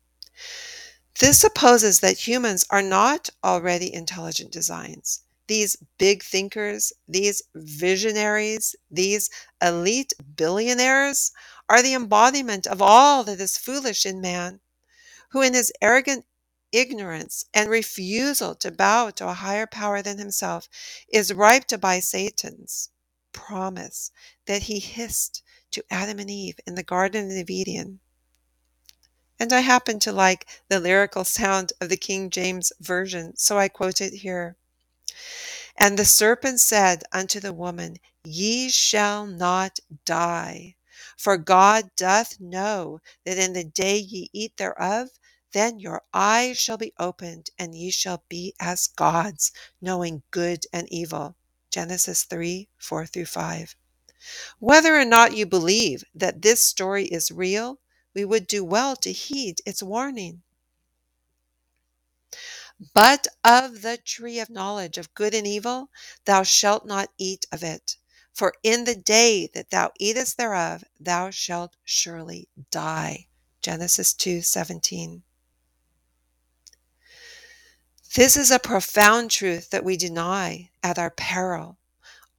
This 1.20 1.40
supposes 1.40 2.00
that 2.00 2.28
humans 2.28 2.66
are 2.70 2.82
not 2.82 3.30
already 3.44 3.94
intelligent 3.94 4.52
designs 4.52 5.22
these 5.48 5.76
big 5.98 6.24
thinkers, 6.24 6.94
these 7.08 7.42
visionaries, 7.54 8.76
these 8.90 9.30
elite 9.62 10.14
billionaires 10.36 11.32
are 11.70 11.82
the 11.82 11.94
embodiment 11.94 12.66
of 12.66 12.82
all 12.82 13.24
that 13.26 13.40
is 13.42 13.58
foolish 13.58 14.06
in 14.06 14.22
man, 14.22 14.62
who 15.30 15.42
in 15.42 15.54
his 15.54 15.72
arrogant 15.82 16.26
ignorance 16.72 17.46
and 17.54 17.70
refusal 17.70 18.56
to 18.56 18.72
bow 18.72 19.10
to 19.12 19.28
a 19.28 19.34
higher 19.34 19.68
power 19.68 20.02
than 20.02 20.18
himself 20.18 20.68
is 21.10 21.34
ripe 21.34 21.66
to 21.66 21.78
buy 21.78 22.00
Satan's 22.00 22.90
promise 23.32 24.12
that 24.46 24.64
he 24.64 24.80
hissed 24.80 25.44
to 25.72 25.84
Adam 25.90 26.20
and 26.20 26.32
Eve 26.32 26.60
in 26.66 26.76
the 26.76 26.84
Garden 26.84 27.38
of 27.38 27.50
Eden. 27.50 28.00
And 29.44 29.52
I 29.52 29.60
happen 29.60 30.00
to 30.00 30.14
like 30.14 30.48
the 30.70 30.80
lyrical 30.80 31.26
sound 31.26 31.74
of 31.82 31.90
the 31.90 31.98
King 31.98 32.30
James 32.30 32.72
Version, 32.80 33.36
so 33.36 33.60
I 33.60 33.68
quote 33.68 34.00
it 34.00 34.14
here. 34.14 34.56
And 35.76 36.00
the 36.00 36.06
serpent 36.06 36.62
said 36.62 37.04
unto 37.12 37.42
the 37.42 37.52
woman, 37.52 37.98
Ye 38.24 38.70
shall 38.70 39.28
not 39.28 39.80
die. 40.06 40.78
For 41.18 41.36
God 41.36 41.92
doth 41.98 42.40
know 42.40 43.02
that 43.26 43.38
in 43.38 43.52
the 43.52 43.66
day 43.66 43.98
ye 43.98 44.30
eat 44.32 44.56
thereof, 44.56 45.10
then 45.52 45.78
your 45.78 46.04
eyes 46.14 46.58
shall 46.58 46.78
be 46.78 46.94
opened, 46.98 47.50
and 47.60 47.76
ye 47.76 47.92
shall 47.92 48.24
be 48.30 48.56
as 48.62 48.88
gods, 48.88 49.52
knowing 49.82 50.24
good 50.32 50.66
and 50.72 50.88
evil. 50.90 51.36
Genesis 51.70 52.24
3 52.24 52.70
4 52.78 53.06
through 53.08 53.26
5. 53.26 53.76
Whether 54.60 54.98
or 54.98 55.04
not 55.04 55.36
you 55.36 55.46
believe 55.46 56.06
that 56.16 56.42
this 56.42 56.66
story 56.66 57.08
is 57.08 57.30
real, 57.30 57.82
we 58.14 58.26
would 58.26 58.48
do 58.48 58.64
well 58.64 58.96
to 58.98 59.12
heed 59.12 59.60
its 59.66 59.84
warning. 59.84 60.44
But 62.94 63.28
of 63.44 63.82
the 63.82 63.98
tree 63.98 64.40
of 64.40 64.50
knowledge 64.50 64.98
of 64.98 65.14
good 65.14 65.34
and 65.34 65.48
evil 65.48 65.90
thou 66.26 66.44
shalt 66.44 66.86
not 66.86 67.12
eat 67.18 67.46
of 67.52 67.64
it. 67.64 67.98
For 68.34 68.54
in 68.64 68.86
the 68.86 68.96
day 68.96 69.48
that 69.54 69.70
thou 69.70 69.92
eatest 70.00 70.38
thereof, 70.38 70.84
thou 71.00 71.30
shalt 71.30 71.76
surely 71.84 72.50
die. 72.72 73.28
Genesis 73.62 74.14
2:17. 74.14 75.24
This 78.16 78.36
is 78.36 78.52
a 78.52 78.60
profound 78.60 79.32
truth 79.32 79.70
that 79.70 79.84
we 79.84 79.98
deny 79.98 80.70
at 80.84 81.00
our 81.00 81.10
peril. 81.10 81.78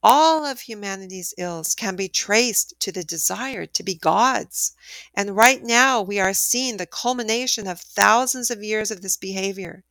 All 0.07 0.45
of 0.45 0.59
humanity's 0.59 1.33
ills 1.35 1.73
can 1.73 1.95
be 1.95 2.07
traced 2.07 2.79
to 2.81 2.91
the 2.91 3.03
desire 3.03 3.65
to 3.65 3.81
be 3.81 3.95
gods. 3.95 4.75
And 5.15 5.35
right 5.35 5.63
now, 5.63 6.03
we 6.03 6.19
are 6.19 6.31
seeing 6.31 6.77
the 6.77 6.85
culmination 6.85 7.65
of 7.65 7.81
thousands 7.81 8.51
of 8.51 8.63
years 8.63 8.91
of 8.91 9.01
this 9.01 9.17
behavior. 9.17 9.83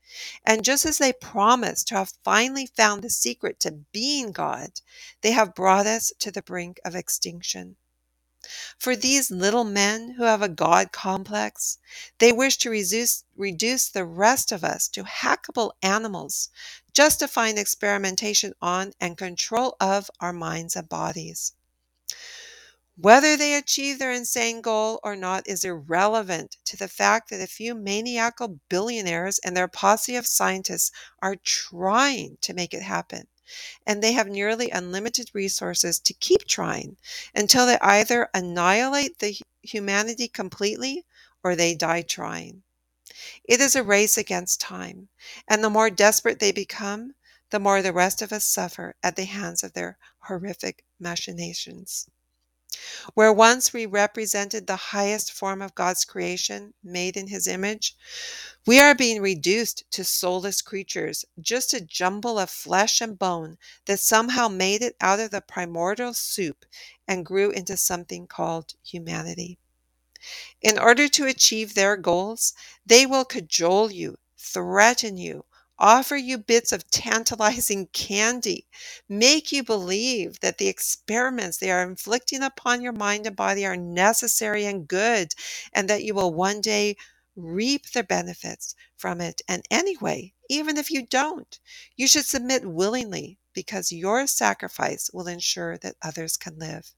And 0.46 0.64
just 0.64 0.86
as 0.86 0.98
they 0.98 1.12
promised 1.12 1.88
to 1.88 1.96
have 1.96 2.12
finally 2.22 2.66
found 2.66 3.02
the 3.02 3.10
secret 3.10 3.58
to 3.62 3.80
being 3.90 4.30
God, 4.30 4.82
they 5.22 5.32
have 5.32 5.52
brought 5.52 5.88
us 5.88 6.12
to 6.20 6.30
the 6.30 6.42
brink 6.42 6.78
of 6.84 6.94
extinction. 6.94 7.74
For 8.78 8.94
these 8.96 9.30
little 9.30 9.64
men 9.64 10.10
who 10.10 10.24
have 10.24 10.42
a 10.42 10.48
God 10.48 10.92
complex, 10.92 11.78
they 12.18 12.32
wish 12.32 12.58
to 12.58 12.70
reduce, 12.70 13.24
reduce 13.36 13.88
the 13.88 14.04
rest 14.04 14.52
of 14.52 14.64
us 14.64 14.88
to 14.88 15.04
hackable 15.04 15.72
animals, 15.82 16.50
justifying 16.92 17.58
experimentation 17.58 18.54
on 18.60 18.92
and 19.00 19.16
control 19.16 19.76
of 19.80 20.10
our 20.20 20.32
minds 20.32 20.76
and 20.76 20.88
bodies. 20.88 21.52
Whether 22.96 23.36
they 23.36 23.54
achieve 23.54 23.98
their 23.98 24.12
insane 24.12 24.60
goal 24.60 25.00
or 25.02 25.16
not 25.16 25.48
is 25.48 25.64
irrelevant 25.64 26.58
to 26.66 26.76
the 26.76 26.86
fact 26.86 27.28
that 27.30 27.40
a 27.40 27.48
few 27.48 27.74
maniacal 27.74 28.60
billionaires 28.68 29.40
and 29.40 29.56
their 29.56 29.66
posse 29.66 30.14
of 30.14 30.28
scientists 30.28 30.92
are 31.20 31.34
trying 31.34 32.38
to 32.42 32.54
make 32.54 32.72
it 32.72 32.82
happen. 32.82 33.26
And 33.86 34.02
they 34.02 34.12
have 34.12 34.28
nearly 34.28 34.70
unlimited 34.70 35.30
resources 35.34 36.00
to 36.00 36.14
keep 36.14 36.46
trying 36.46 36.96
until 37.34 37.66
they 37.66 37.78
either 37.80 38.30
annihilate 38.32 39.18
the 39.18 39.36
humanity 39.62 40.28
completely 40.28 41.04
or 41.42 41.54
they 41.54 41.74
die 41.74 42.02
trying. 42.02 42.62
It 43.44 43.60
is 43.60 43.76
a 43.76 43.82
race 43.82 44.16
against 44.16 44.60
time, 44.60 45.08
and 45.46 45.62
the 45.62 45.70
more 45.70 45.90
desperate 45.90 46.38
they 46.38 46.52
become, 46.52 47.14
the 47.50 47.60
more 47.60 47.82
the 47.82 47.92
rest 47.92 48.22
of 48.22 48.32
us 48.32 48.44
suffer 48.44 48.96
at 49.02 49.16
the 49.16 49.26
hands 49.26 49.62
of 49.62 49.74
their 49.74 49.98
horrific 50.20 50.84
machinations. 50.98 52.08
Where 53.14 53.32
once 53.32 53.72
we 53.72 53.86
represented 53.86 54.66
the 54.66 54.76
highest 54.76 55.32
form 55.32 55.62
of 55.62 55.74
God's 55.74 56.04
creation, 56.04 56.74
made 56.82 57.16
in 57.16 57.28
His 57.28 57.46
image, 57.46 57.96
we 58.66 58.80
are 58.80 58.94
being 58.94 59.20
reduced 59.20 59.84
to 59.90 60.04
soulless 60.04 60.62
creatures, 60.62 61.24
just 61.40 61.74
a 61.74 61.80
jumble 61.80 62.38
of 62.38 62.50
flesh 62.50 63.00
and 63.00 63.18
bone 63.18 63.58
that 63.84 64.00
somehow 64.00 64.48
made 64.48 64.82
it 64.82 64.96
out 65.00 65.20
of 65.20 65.30
the 65.30 65.40
primordial 65.40 66.14
soup 66.14 66.64
and 67.06 67.26
grew 67.26 67.50
into 67.50 67.76
something 67.76 68.26
called 68.26 68.74
humanity. 68.82 69.58
In 70.62 70.78
order 70.78 71.08
to 71.08 71.26
achieve 71.26 71.74
their 71.74 71.96
goals, 71.96 72.54
they 72.86 73.04
will 73.04 73.24
cajole 73.24 73.92
you, 73.92 74.18
threaten 74.38 75.18
you, 75.18 75.44
offer 75.78 76.16
you 76.16 76.38
bits 76.38 76.72
of 76.72 76.90
tantalizing 76.90 77.86
candy, 77.92 78.66
make 79.08 79.52
you 79.52 79.62
believe 79.62 80.40
that 80.40 80.58
the 80.58 80.68
experiments 80.68 81.58
they 81.58 81.70
are 81.70 81.82
inflicting 81.82 82.42
upon 82.42 82.80
your 82.80 82.92
mind 82.92 83.26
and 83.26 83.36
body 83.36 83.66
are 83.66 83.76
necessary 83.76 84.64
and 84.64 84.86
good, 84.86 85.32
and 85.72 85.88
that 85.88 86.04
you 86.04 86.14
will 86.14 86.32
one 86.32 86.60
day 86.60 86.96
reap 87.36 87.90
the 87.90 88.04
benefits 88.04 88.74
from 88.96 89.20
it. 89.20 89.42
And 89.48 89.64
anyway, 89.70 90.32
even 90.48 90.76
if 90.76 90.90
you 90.90 91.06
don't, 91.06 91.58
you 91.96 92.06
should 92.06 92.26
submit 92.26 92.64
willingly 92.64 93.38
because 93.52 93.92
your 93.92 94.26
sacrifice 94.26 95.10
will 95.12 95.26
ensure 95.26 95.78
that 95.78 95.96
others 96.02 96.36
can 96.36 96.58
live. 96.58 96.92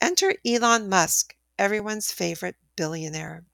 Enter 0.00 0.34
Elon 0.46 0.88
Musk, 0.88 1.34
everyone's 1.58 2.12
favorite 2.12 2.56
billionaire. 2.76 3.44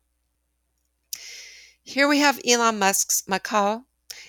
Here 1.83 2.09
we 2.09 2.19
have 2.19 2.41
Elon 2.47 2.79
Musk's 2.79 3.23
macaque 3.29 3.85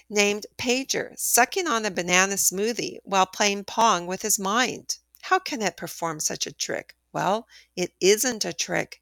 named 0.09 0.45
Pager 0.57 1.17
sucking 1.19 1.67
on 1.67 1.85
a 1.85 1.91
banana 1.91 2.35
smoothie 2.35 2.99
while 3.03 3.25
playing 3.25 3.65
Pong 3.65 4.07
with 4.07 4.21
his 4.21 4.39
mind. 4.39 4.97
How 5.21 5.39
can 5.39 5.61
it 5.61 5.77
perform 5.77 6.19
such 6.19 6.45
a 6.45 6.51
trick? 6.51 6.95
Well, 7.11 7.47
it 7.75 7.93
isn't 7.99 8.45
a 8.45 8.53
trick. 8.53 9.01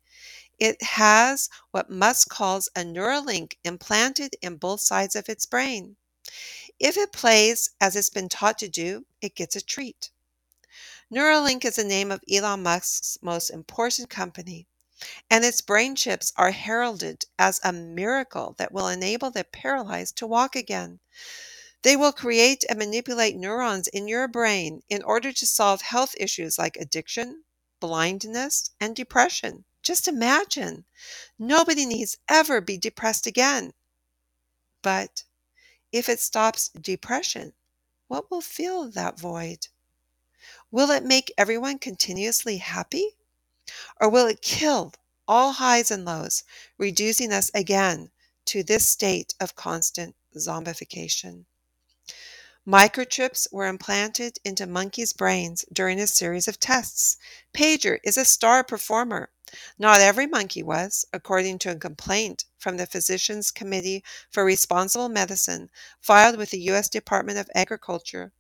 It 0.59 0.81
has 0.81 1.49
what 1.71 1.89
Musk 1.89 2.29
calls 2.29 2.69
a 2.75 2.81
Neuralink 2.81 3.57
implanted 3.63 4.35
in 4.41 4.57
both 4.57 4.81
sides 4.81 5.15
of 5.15 5.27
its 5.27 5.45
brain. 5.45 5.95
If 6.79 6.95
it 6.95 7.11
plays 7.11 7.71
as 7.81 7.95
it's 7.95 8.09
been 8.09 8.29
taught 8.29 8.57
to 8.59 8.69
do, 8.69 9.05
it 9.21 9.35
gets 9.35 9.55
a 9.55 9.61
treat. 9.61 10.11
Neuralink 11.11 11.65
is 11.65 11.75
the 11.75 11.83
name 11.83 12.11
of 12.11 12.23
Elon 12.31 12.63
Musk's 12.63 13.17
most 13.21 13.49
important 13.49 14.09
company, 14.09 14.67
and 15.29 15.43
its 15.43 15.61
brain 15.61 15.95
chips 15.95 16.31
are 16.35 16.51
heralded 16.51 17.25
as 17.37 17.59
a 17.63 17.73
miracle 17.73 18.55
that 18.57 18.71
will 18.71 18.87
enable 18.87 19.31
the 19.31 19.43
paralyzed 19.43 20.15
to 20.17 20.27
walk 20.27 20.55
again. 20.55 20.99
They 21.81 21.95
will 21.97 22.13
create 22.13 22.63
and 22.69 22.79
manipulate 22.79 23.35
neurons 23.35 23.87
in 23.89 24.07
your 24.07 24.27
brain 24.27 24.83
in 24.89 25.03
order 25.03 25.33
to 25.33 25.45
solve 25.45 25.81
health 25.81 26.15
issues 26.17 26.57
like 26.57 26.77
addiction, 26.77 27.43
blindness, 27.79 28.71
and 28.79 28.95
depression. 28.95 29.65
Just 29.81 30.07
imagine. 30.07 30.85
Nobody 31.37 31.85
needs 31.85 32.17
ever 32.29 32.61
be 32.61 32.77
depressed 32.77 33.27
again. 33.27 33.73
But 34.81 35.23
if 35.91 36.09
it 36.09 36.19
stops 36.21 36.69
depression, 36.69 37.53
what 38.07 38.31
will 38.31 38.41
fill 38.41 38.89
that 38.91 39.19
void? 39.19 39.67
Will 40.71 40.89
it 40.91 41.03
make 41.03 41.33
everyone 41.37 41.79
continuously 41.79 42.57
happy? 42.57 43.17
Or 44.01 44.09
will 44.09 44.27
it 44.27 44.41
kill 44.41 44.93
all 45.27 45.53
highs 45.53 45.89
and 45.89 46.03
lows, 46.03 46.43
reducing 46.77 47.31
us 47.31 47.49
again 47.53 48.11
to 48.45 48.63
this 48.63 48.89
state 48.89 49.33
of 49.39 49.55
constant 49.55 50.15
zombification? 50.35 51.45
Microchips 52.65 53.51
were 53.51 53.67
implanted 53.67 54.39
into 54.45 54.65
monkeys' 54.65 55.11
brains 55.11 55.65
during 55.71 55.99
a 55.99 56.07
series 56.07 56.47
of 56.47 56.59
tests. 56.59 57.17
Pager 57.53 57.99
is 58.05 58.17
a 58.17 58.23
star 58.23 58.63
performer. 58.63 59.31
Not 59.77 59.99
every 59.99 60.27
monkey 60.27 60.63
was, 60.63 61.05
according 61.11 61.59
to 61.59 61.71
a 61.71 61.75
complaint 61.75 62.45
from 62.57 62.77
the 62.77 62.87
Physicians 62.87 63.51
Committee 63.51 64.03
for 64.29 64.45
Responsible 64.45 65.09
Medicine 65.09 65.69
filed 65.99 66.37
with 66.37 66.51
the 66.51 66.61
U.S. 66.61 66.87
Department 66.87 67.37
of 67.37 67.49
Agriculture. 67.53 68.31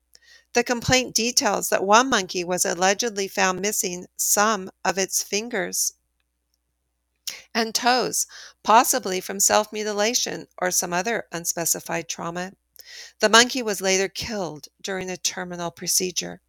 The 0.53 0.63
complaint 0.63 1.15
details 1.15 1.69
that 1.69 1.83
one 1.83 2.09
monkey 2.09 2.43
was 2.43 2.63
allegedly 2.63 3.27
found 3.27 3.59
missing 3.59 4.05
some 4.17 4.69
of 4.85 4.99
its 4.99 5.23
fingers 5.23 5.93
and 7.55 7.73
toes, 7.73 8.27
possibly 8.61 9.19
from 9.19 9.39
self 9.39 9.73
mutilation 9.73 10.47
or 10.59 10.69
some 10.69 10.93
other 10.93 11.27
unspecified 11.31 12.07
trauma. 12.07 12.53
The 13.19 13.29
monkey 13.29 13.63
was 13.63 13.81
later 13.81 14.07
killed 14.07 14.67
during 14.79 15.09
a 15.09 15.17
terminal 15.17 15.71
procedure. 15.71 16.41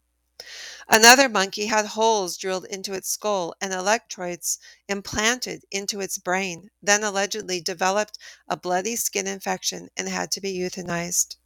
Another 0.86 1.28
monkey 1.28 1.66
had 1.66 1.86
holes 1.86 2.36
drilled 2.36 2.66
into 2.66 2.92
its 2.92 3.08
skull 3.08 3.54
and 3.60 3.72
electrodes 3.72 4.58
implanted 4.88 5.64
into 5.70 6.00
its 6.00 6.18
brain, 6.18 6.70
then 6.82 7.02
allegedly 7.02 7.60
developed 7.60 8.18
a 8.48 8.56
bloody 8.56 8.96
skin 8.96 9.26
infection 9.26 9.88
and 9.96 10.10
had 10.10 10.30
to 10.32 10.42
be 10.42 10.52
euthanized. 10.52 11.36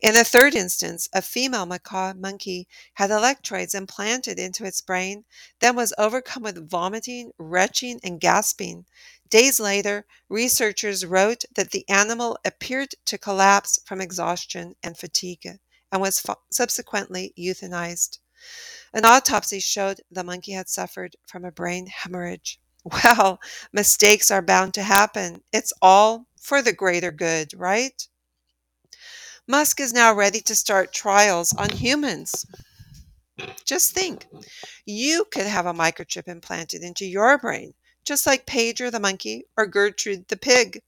In 0.00 0.16
a 0.16 0.24
third 0.24 0.54
instance, 0.54 1.08
a 1.12 1.22
female 1.22 1.66
macaque 1.66 2.16
monkey 2.16 2.68
had 2.94 3.10
electrodes 3.10 3.74
implanted 3.74 4.38
into 4.38 4.64
its 4.64 4.80
brain, 4.80 5.24
then 5.60 5.76
was 5.76 5.92
overcome 5.98 6.42
with 6.44 6.68
vomiting, 6.68 7.32
retching, 7.38 8.00
and 8.02 8.20
gasping. 8.20 8.86
Days 9.28 9.58
later, 9.58 10.06
researchers 10.28 11.04
wrote 11.04 11.44
that 11.54 11.70
the 11.70 11.88
animal 11.88 12.38
appeared 12.44 12.94
to 13.06 13.18
collapse 13.18 13.78
from 13.84 14.00
exhaustion 14.00 14.76
and 14.82 14.96
fatigue 14.96 15.58
and 15.90 16.00
was 16.00 16.24
subsequently 16.50 17.32
euthanized. 17.38 18.18
An 18.92 19.04
autopsy 19.04 19.60
showed 19.60 20.02
the 20.10 20.24
monkey 20.24 20.52
had 20.52 20.68
suffered 20.68 21.16
from 21.26 21.44
a 21.44 21.52
brain 21.52 21.86
hemorrhage. 21.86 22.60
Well, 22.84 23.40
mistakes 23.72 24.30
are 24.30 24.42
bound 24.42 24.74
to 24.74 24.82
happen. 24.82 25.42
It's 25.52 25.72
all 25.80 26.26
for 26.38 26.60
the 26.60 26.72
greater 26.72 27.10
good, 27.10 27.54
right? 27.54 28.06
Musk 29.46 29.78
is 29.78 29.92
now 29.92 30.14
ready 30.14 30.40
to 30.40 30.54
start 30.54 30.90
trials 30.90 31.52
on 31.52 31.68
humans. 31.68 32.46
Just 33.66 33.92
think 33.92 34.26
you 34.86 35.26
could 35.30 35.44
have 35.44 35.66
a 35.66 35.74
microchip 35.74 36.28
implanted 36.28 36.82
into 36.82 37.04
your 37.04 37.36
brain, 37.36 37.74
just 38.04 38.26
like 38.26 38.46
Pager 38.46 38.90
the 38.90 38.98
monkey 38.98 39.44
or 39.54 39.66
Gertrude 39.66 40.28
the 40.28 40.38
pig. 40.38 40.80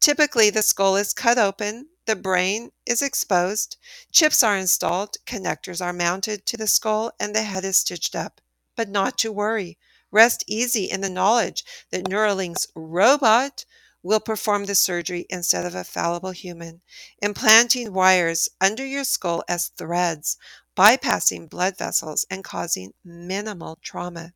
Typically, 0.00 0.50
the 0.50 0.62
skull 0.62 0.96
is 0.96 1.12
cut 1.12 1.38
open, 1.38 1.88
the 2.06 2.16
brain 2.16 2.72
is 2.86 3.02
exposed, 3.02 3.76
chips 4.10 4.42
are 4.42 4.56
installed, 4.56 5.16
connectors 5.24 5.80
are 5.80 5.92
mounted 5.92 6.46
to 6.46 6.56
the 6.56 6.66
skull, 6.66 7.12
and 7.20 7.36
the 7.36 7.42
head 7.42 7.64
is 7.64 7.76
stitched 7.76 8.16
up. 8.16 8.40
But 8.74 8.88
not 8.88 9.16
to 9.18 9.30
worry. 9.30 9.78
Rest 10.10 10.42
easy 10.48 10.86
in 10.90 11.02
the 11.02 11.08
knowledge 11.08 11.62
that 11.92 12.08
Neuralink's 12.08 12.66
robot 12.74 13.64
will 14.02 14.20
perform 14.20 14.64
the 14.66 14.74
surgery 14.74 15.26
instead 15.30 15.64
of 15.66 15.74
a 15.74 15.84
fallible 15.84 16.30
human, 16.32 16.82
implanting 17.22 17.92
wires 17.92 18.48
under 18.60 18.84
your 18.84 19.04
skull 19.04 19.44
as 19.48 19.68
threads, 19.68 20.36
bypassing 20.76 21.48
blood 21.48 21.76
vessels, 21.78 22.24
and 22.30 22.44
causing 22.44 22.94
minimal 23.04 23.78
trauma. 23.82 24.32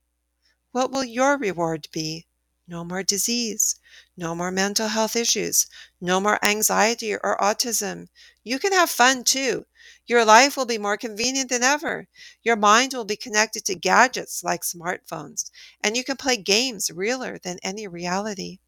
What 0.73 0.91
will 0.91 1.05
your 1.05 1.39
reward 1.39 1.89
be? 1.91 2.27
No 2.69 2.85
more 2.85 3.03
disease, 3.03 3.77
no 4.15 4.35
more 4.35 4.51
mental 4.51 4.89
health 4.89 5.17
issues, 5.17 5.67
no 6.03 6.21
more 6.21 6.39
anxiety 6.45 7.15
or 7.15 7.39
autism. 7.41 8.09
You 8.43 8.59
can 8.59 8.73
have 8.73 8.91
fun 8.91 9.25
too. 9.25 9.65
Your 10.07 10.23
life 10.27 10.57
will 10.59 10.67
be 10.67 10.77
more 10.77 10.99
convenient 10.99 11.49
than 11.49 11.63
ever. 11.63 12.09
Your 12.43 12.57
mind 12.57 12.93
will 12.93 13.07
be 13.07 13.17
connected 13.17 13.65
to 13.65 13.75
gadgets 13.75 14.45
like 14.45 14.65
smartphones, 14.65 15.51
and 15.81 15.97
you 15.97 16.05
can 16.05 16.19
play 16.19 16.37
games 16.37 16.91
realer 16.91 17.39
than 17.39 17.59
any 17.63 17.87
reality. 17.89 18.59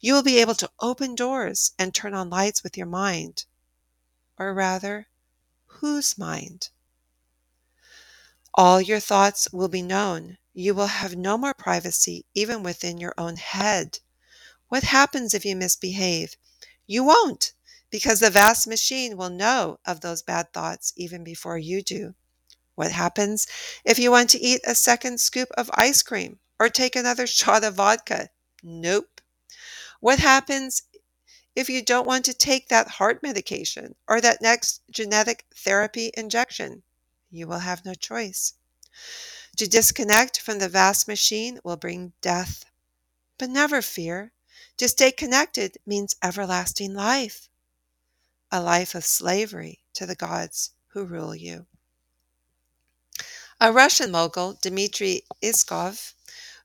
You 0.00 0.14
will 0.14 0.22
be 0.22 0.38
able 0.38 0.54
to 0.56 0.70
open 0.80 1.14
doors 1.14 1.72
and 1.78 1.94
turn 1.94 2.14
on 2.14 2.30
lights 2.30 2.62
with 2.62 2.76
your 2.76 2.86
mind. 2.86 3.44
Or 4.38 4.54
rather, 4.54 5.08
whose 5.66 6.18
mind? 6.18 6.70
All 8.54 8.80
your 8.80 9.00
thoughts 9.00 9.48
will 9.52 9.68
be 9.68 9.82
known. 9.82 10.38
You 10.52 10.74
will 10.74 10.88
have 10.88 11.16
no 11.16 11.38
more 11.38 11.54
privacy, 11.54 12.26
even 12.34 12.62
within 12.62 12.98
your 12.98 13.14
own 13.16 13.36
head. 13.36 14.00
What 14.68 14.84
happens 14.84 15.34
if 15.34 15.44
you 15.44 15.56
misbehave? 15.56 16.36
You 16.86 17.04
won't, 17.04 17.52
because 17.90 18.20
the 18.20 18.30
vast 18.30 18.66
machine 18.66 19.16
will 19.16 19.30
know 19.30 19.78
of 19.84 20.00
those 20.00 20.22
bad 20.22 20.52
thoughts 20.52 20.92
even 20.96 21.24
before 21.24 21.58
you 21.58 21.82
do. 21.82 22.14
What 22.74 22.92
happens 22.92 23.46
if 23.84 23.98
you 23.98 24.10
want 24.10 24.30
to 24.30 24.40
eat 24.40 24.62
a 24.66 24.74
second 24.74 25.20
scoop 25.20 25.50
of 25.58 25.70
ice 25.74 26.02
cream 26.02 26.40
or 26.58 26.68
take 26.68 26.96
another 26.96 27.26
shot 27.28 27.64
of 27.64 27.74
vodka? 27.74 28.30
Nope. 28.62 29.19
What 30.00 30.18
happens 30.18 30.82
if 31.54 31.68
you 31.68 31.82
don't 31.82 32.06
want 32.06 32.24
to 32.24 32.34
take 32.34 32.68
that 32.68 32.88
heart 32.88 33.22
medication 33.22 33.94
or 34.08 34.20
that 34.20 34.42
next 34.42 34.82
genetic 34.90 35.44
therapy 35.54 36.10
injection? 36.16 36.82
You 37.30 37.46
will 37.46 37.60
have 37.60 37.84
no 37.84 37.94
choice. 37.94 38.54
To 39.56 39.68
disconnect 39.68 40.40
from 40.40 40.58
the 40.58 40.68
vast 40.68 41.06
machine 41.06 41.60
will 41.62 41.76
bring 41.76 42.14
death. 42.20 42.64
But 43.38 43.50
never 43.50 43.82
fear. 43.82 44.32
To 44.78 44.88
stay 44.88 45.12
connected 45.12 45.76
means 45.84 46.16
everlasting 46.22 46.94
life, 46.94 47.48
a 48.50 48.60
life 48.62 48.94
of 48.94 49.04
slavery 49.04 49.80
to 49.94 50.06
the 50.06 50.14
gods 50.14 50.72
who 50.88 51.04
rule 51.04 51.34
you. 51.34 51.66
A 53.60 53.72
Russian 53.72 54.10
mogul, 54.10 54.54
Dmitry 54.54 55.26
Itskov, 55.42 56.14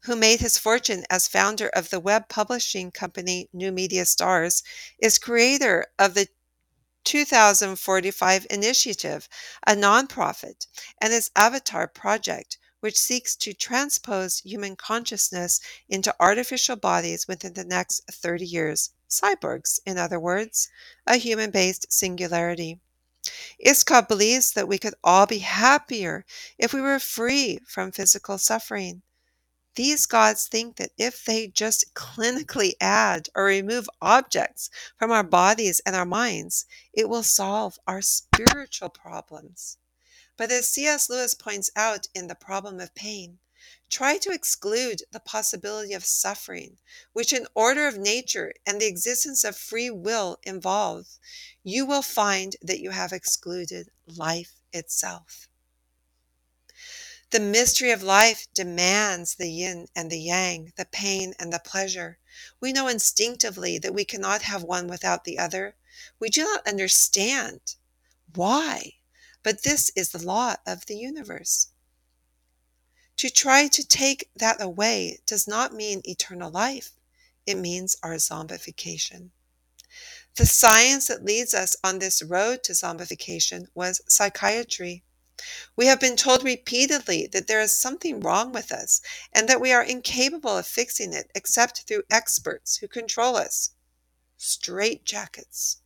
who 0.05 0.15
made 0.15 0.39
his 0.39 0.57
fortune 0.57 1.03
as 1.09 1.27
founder 1.27 1.67
of 1.69 1.89
the 1.89 1.99
web 1.99 2.29
publishing 2.29 2.91
company 2.91 3.49
New 3.51 3.71
Media 3.71 4.05
Stars, 4.05 4.61
is 4.99 5.17
creator 5.17 5.87
of 5.97 6.13
the 6.13 6.27
2045 7.05 8.45
Initiative, 8.51 9.27
a 9.65 9.73
nonprofit, 9.73 10.67
and 11.01 11.11
its 11.11 11.31
Avatar 11.35 11.87
project, 11.87 12.59
which 12.81 12.99
seeks 12.99 13.35
to 13.35 13.53
transpose 13.53 14.39
human 14.39 14.75
consciousness 14.75 15.59
into 15.89 16.15
artificial 16.19 16.75
bodies 16.75 17.27
within 17.27 17.53
the 17.53 17.65
next 17.65 18.01
30 18.11 18.45
years. 18.45 18.91
Cyborgs, 19.09 19.79
in 19.87 19.97
other 19.97 20.19
words, 20.19 20.69
a 21.07 21.17
human 21.17 21.49
based 21.49 21.91
singularity. 21.91 22.79
Itskov 23.65 24.07
believes 24.07 24.51
that 24.51 24.67
we 24.67 24.77
could 24.77 24.93
all 25.03 25.25
be 25.25 25.39
happier 25.39 26.25
if 26.59 26.73
we 26.73 26.81
were 26.81 26.99
free 26.99 27.59
from 27.65 27.91
physical 27.91 28.37
suffering. 28.37 29.01
These 29.75 30.05
gods 30.05 30.47
think 30.47 30.77
that 30.77 30.93
if 30.97 31.25
they 31.25 31.47
just 31.47 31.93
clinically 31.93 32.75
add 32.79 33.27
or 33.35 33.43
remove 33.43 33.89
objects 34.01 34.69
from 34.97 35.11
our 35.11 35.23
bodies 35.23 35.81
and 35.85 35.95
our 35.95 36.05
minds, 36.05 36.65
it 36.93 37.09
will 37.09 37.23
solve 37.23 37.77
our 37.85 38.01
spiritual 38.01 38.89
problems. 38.89 39.77
But 40.37 40.49
as 40.49 40.69
C.S. 40.69 41.09
Lewis 41.09 41.33
points 41.33 41.69
out 41.75 42.07
in 42.15 42.27
The 42.27 42.35
Problem 42.35 42.79
of 42.79 42.95
Pain, 42.95 43.39
try 43.89 44.17
to 44.19 44.31
exclude 44.31 45.03
the 45.11 45.19
possibility 45.19 45.93
of 45.93 46.05
suffering, 46.05 46.77
which 47.11 47.33
in 47.33 47.45
order 47.53 47.85
of 47.85 47.97
nature 47.97 48.53
and 48.65 48.79
the 48.79 48.87
existence 48.87 49.43
of 49.43 49.57
free 49.57 49.89
will 49.89 50.37
involve, 50.43 51.19
you 51.63 51.85
will 51.85 52.01
find 52.01 52.55
that 52.61 52.79
you 52.79 52.91
have 52.91 53.11
excluded 53.11 53.91
life 54.07 54.61
itself. 54.71 55.49
The 57.35 57.41
mystery 57.41 57.91
of 57.91 58.01
life 58.01 58.47
demands 58.53 59.35
the 59.35 59.51
yin 59.51 59.89
and 59.93 60.09
the 60.09 60.21
yang, 60.21 60.71
the 60.77 60.85
pain 60.85 61.33
and 61.37 61.51
the 61.51 61.59
pleasure. 61.59 62.17
We 62.61 62.71
know 62.71 62.87
instinctively 62.87 63.77
that 63.77 63.93
we 63.93 64.05
cannot 64.05 64.43
have 64.43 64.63
one 64.63 64.87
without 64.87 65.25
the 65.25 65.37
other. 65.37 65.75
We 66.17 66.29
do 66.29 66.45
not 66.45 66.65
understand 66.65 67.75
why, 68.33 68.99
but 69.43 69.63
this 69.63 69.91
is 69.97 70.11
the 70.11 70.25
law 70.25 70.55
of 70.65 70.85
the 70.85 70.95
universe. 70.95 71.71
To 73.17 73.29
try 73.29 73.67
to 73.67 73.85
take 73.85 74.29
that 74.37 74.61
away 74.61 75.19
does 75.25 75.45
not 75.45 75.73
mean 75.73 76.03
eternal 76.05 76.49
life, 76.49 76.91
it 77.45 77.57
means 77.57 77.97
our 78.01 78.13
zombification. 78.13 79.31
The 80.35 80.45
science 80.45 81.07
that 81.07 81.25
leads 81.25 81.53
us 81.53 81.75
on 81.83 81.99
this 81.99 82.21
road 82.21 82.63
to 82.63 82.71
zombification 82.71 83.67
was 83.75 83.99
psychiatry. 84.07 85.03
We 85.75 85.87
have 85.87 85.99
been 85.99 86.15
told 86.15 86.43
repeatedly 86.43 87.27
that 87.27 87.47
there 87.47 87.59
is 87.59 87.75
something 87.75 88.21
wrong 88.21 88.53
with 88.53 88.71
us 88.71 89.01
and 89.33 89.49
that 89.49 89.59
we 89.59 89.73
are 89.73 89.83
incapable 89.83 90.57
of 90.57 90.65
fixing 90.65 91.11
it 91.11 91.29
except 91.35 91.81
through 91.81 92.03
experts 92.09 92.77
who 92.77 92.87
control 92.87 93.35
us. 93.35 93.71
Straitjackets. 94.39 95.77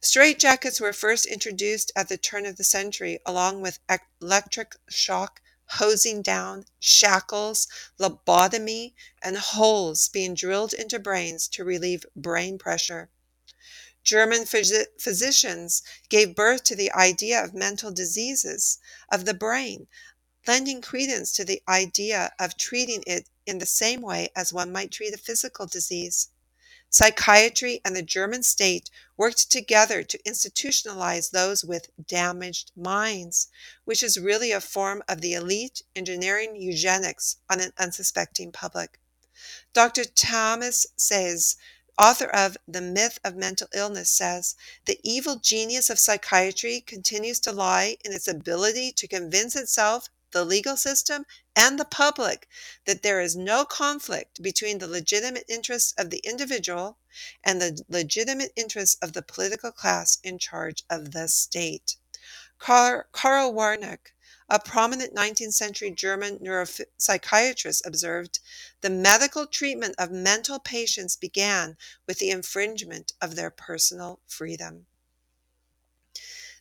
Straitjackets 0.00 0.80
were 0.80 0.92
first 0.92 1.26
introduced 1.26 1.92
at 1.94 2.08
the 2.08 2.16
turn 2.16 2.46
of 2.46 2.56
the 2.56 2.64
century 2.64 3.20
along 3.26 3.60
with 3.60 3.78
electric 4.20 4.76
shock, 4.88 5.42
hosing 5.66 6.22
down, 6.22 6.64
shackles, 6.80 7.68
lobotomy, 7.98 8.94
and 9.22 9.36
holes 9.36 10.08
being 10.08 10.34
drilled 10.34 10.72
into 10.72 10.98
brains 10.98 11.46
to 11.48 11.64
relieve 11.64 12.06
brain 12.16 12.58
pressure. 12.58 13.10
German 14.04 14.42
phys- 14.42 14.86
physicians 14.98 15.82
gave 16.08 16.34
birth 16.34 16.64
to 16.64 16.76
the 16.76 16.92
idea 16.92 17.42
of 17.42 17.54
mental 17.54 17.92
diseases 17.92 18.78
of 19.10 19.24
the 19.24 19.34
brain, 19.34 19.86
lending 20.46 20.82
credence 20.82 21.32
to 21.32 21.44
the 21.44 21.62
idea 21.68 22.32
of 22.38 22.56
treating 22.56 23.04
it 23.06 23.28
in 23.46 23.58
the 23.58 23.66
same 23.66 24.00
way 24.00 24.30
as 24.34 24.52
one 24.52 24.72
might 24.72 24.90
treat 24.90 25.14
a 25.14 25.18
physical 25.18 25.66
disease. 25.66 26.28
Psychiatry 26.90 27.80
and 27.86 27.96
the 27.96 28.02
German 28.02 28.42
state 28.42 28.90
worked 29.16 29.50
together 29.50 30.02
to 30.02 30.22
institutionalize 30.24 31.30
those 31.30 31.64
with 31.64 31.88
damaged 32.06 32.70
minds, 32.76 33.48
which 33.84 34.02
is 34.02 34.18
really 34.18 34.52
a 34.52 34.60
form 34.60 35.02
of 35.08 35.22
the 35.22 35.32
elite 35.32 35.82
engineering 35.96 36.54
eugenics 36.54 37.36
on 37.48 37.60
an 37.60 37.72
unsuspecting 37.78 38.52
public. 38.52 39.00
Dr. 39.72 40.04
Thomas 40.04 40.86
Szasz 40.98 41.56
author 41.98 42.26
of 42.26 42.56
The 42.66 42.80
Myth 42.80 43.18
of 43.24 43.36
Mental 43.36 43.68
Illness, 43.74 44.10
says 44.10 44.54
the 44.86 44.98
evil 45.02 45.36
genius 45.36 45.90
of 45.90 45.98
psychiatry 45.98 46.80
continues 46.80 47.40
to 47.40 47.52
lie 47.52 47.96
in 48.04 48.12
its 48.12 48.26
ability 48.26 48.92
to 48.92 49.06
convince 49.06 49.54
itself, 49.54 50.08
the 50.30 50.44
legal 50.44 50.76
system, 50.76 51.26
and 51.54 51.78
the 51.78 51.84
public 51.84 52.48
that 52.86 53.02
there 53.02 53.20
is 53.20 53.36
no 53.36 53.64
conflict 53.64 54.42
between 54.42 54.78
the 54.78 54.88
legitimate 54.88 55.44
interests 55.48 55.92
of 55.98 56.08
the 56.10 56.20
individual 56.24 56.96
and 57.44 57.60
the 57.60 57.82
legitimate 57.88 58.52
interests 58.56 58.96
of 59.02 59.12
the 59.12 59.22
political 59.22 59.70
class 59.70 60.18
in 60.24 60.38
charge 60.38 60.84
of 60.88 61.12
the 61.12 61.28
state. 61.28 61.96
Karl, 62.58 63.04
Wernicke 63.12 64.12
a 64.52 64.58
prominent 64.58 65.14
19th 65.14 65.54
century 65.54 65.90
German 65.90 66.38
neuropsychiatrist 66.40 67.86
observed 67.86 68.38
the 68.82 68.90
medical 68.90 69.46
treatment 69.46 69.94
of 69.98 70.10
mental 70.10 70.58
patients 70.58 71.16
began 71.16 71.74
with 72.06 72.18
the 72.18 72.28
infringement 72.28 73.14
of 73.18 73.34
their 73.34 73.50
personal 73.50 74.20
freedom. 74.26 74.84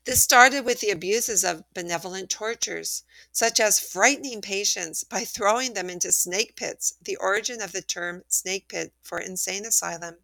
This 0.05 0.23
started 0.23 0.63
with 0.63 0.79
the 0.79 0.89
abuses 0.89 1.43
of 1.43 1.65
benevolent 1.73 2.29
tortures, 2.29 3.03
such 3.33 3.59
as 3.59 3.81
frightening 3.81 4.41
patients 4.41 5.03
by 5.03 5.25
throwing 5.25 5.73
them 5.73 5.89
into 5.89 6.13
snake 6.13 6.55
pits, 6.55 6.93
the 7.03 7.17
origin 7.17 7.61
of 7.61 7.73
the 7.73 7.81
term 7.81 8.23
snake 8.29 8.69
pit 8.69 8.93
for 9.03 9.19
insane 9.19 9.65
asylum. 9.65 10.15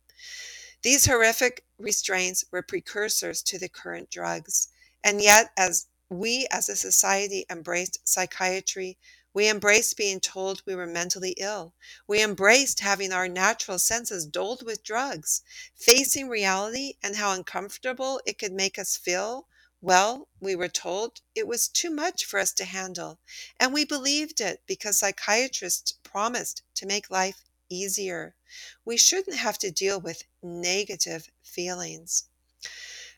These 0.83 1.05
horrific 1.05 1.65
restraints 1.77 2.45
were 2.49 2.61
precursors 2.61 3.41
to 3.43 3.59
the 3.59 3.67
current 3.67 4.09
drugs. 4.09 4.69
And 5.03 5.21
yet, 5.21 5.51
as 5.57 5.87
we 6.09 6.47
as 6.51 6.69
a 6.69 6.75
society 6.75 7.45
embraced 7.49 8.07
psychiatry. 8.07 8.97
We 9.33 9.49
embraced 9.49 9.97
being 9.97 10.19
told 10.19 10.63
we 10.65 10.75
were 10.75 10.87
mentally 10.87 11.35
ill. 11.37 11.73
We 12.07 12.23
embraced 12.23 12.79
having 12.79 13.11
our 13.11 13.27
natural 13.27 13.77
senses 13.77 14.25
dulled 14.25 14.63
with 14.63 14.83
drugs. 14.83 15.41
Facing 15.75 16.29
reality 16.29 16.93
and 17.03 17.15
how 17.15 17.33
uncomfortable 17.33 18.21
it 18.25 18.39
could 18.39 18.53
make 18.53 18.79
us 18.79 18.95
feel, 18.95 19.47
well, 19.81 20.27
we 20.39 20.55
were 20.55 20.69
told 20.69 21.21
it 21.35 21.45
was 21.45 21.67
too 21.67 21.91
much 21.91 22.25
for 22.25 22.39
us 22.39 22.51
to 22.53 22.65
handle. 22.65 23.19
And 23.59 23.73
we 23.73 23.85
believed 23.85 24.41
it 24.41 24.63
because 24.65 24.97
psychiatrists 24.97 25.91
promised 26.03 26.63
to 26.75 26.87
make 26.87 27.11
life 27.11 27.43
easier. 27.69 28.35
We 28.85 28.97
shouldn't 28.97 29.37
have 29.37 29.59
to 29.59 29.69
deal 29.69 29.99
with 29.99 30.23
negative 30.41 31.29
feelings. 31.43 32.23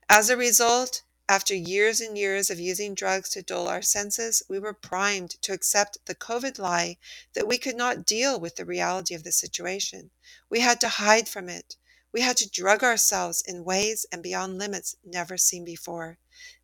As 0.10 0.30
a 0.30 0.36
result, 0.36 1.04
after 1.30 1.54
years 1.54 2.02
and 2.02 2.18
years 2.18 2.50
of 2.50 2.60
using 2.60 2.96
drugs 2.96 3.30
to 3.30 3.44
dull 3.44 3.68
our 3.68 3.84
senses, 3.84 4.42
we 4.50 4.58
were 4.58 4.74
primed 4.74 5.30
to 5.44 5.54
accept 5.54 6.00
the 6.06 6.16
COVID 6.16 6.58
lie 6.58 6.98
that 7.34 7.48
we 7.48 7.60
could 7.60 7.76
not 7.76 8.04
deal 8.04 8.40
with 8.40 8.56
the 8.56 8.66
reality 8.66 9.14
of 9.14 9.22
the 9.24 9.32
situation. 9.32 10.10
We 10.50 10.62
had 10.62 10.82
to 10.82 10.90
hide 10.90 11.30
from 11.30 11.48
it. 11.48 11.76
We 12.12 12.22
had 12.22 12.36
to 12.38 12.50
drug 12.50 12.84
ourselves 12.84 13.44
in 13.46 13.64
ways 13.64 14.08
and 14.12 14.24
beyond 14.24 14.58
limits 14.58 14.96
never 15.06 15.38
seen 15.38 15.64
before. 15.64 16.18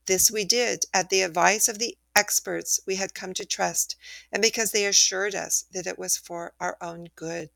This 0.08 0.32
we 0.32 0.44
did 0.44 0.86
at 0.92 1.12
the 1.12 1.22
advice 1.22 1.68
of 1.68 1.78
the 1.78 1.96
experts 2.16 2.80
we 2.88 2.96
had 2.96 3.14
come 3.14 3.36
to 3.36 3.46
trust, 3.46 3.96
and 4.32 4.42
because 4.42 4.72
they 4.72 4.88
assured 4.88 5.36
us 5.36 5.66
that 5.74 5.86
it 5.86 6.00
was 6.00 6.18
for 6.18 6.56
our 6.60 6.76
own 6.82 7.10
good. 7.16 7.52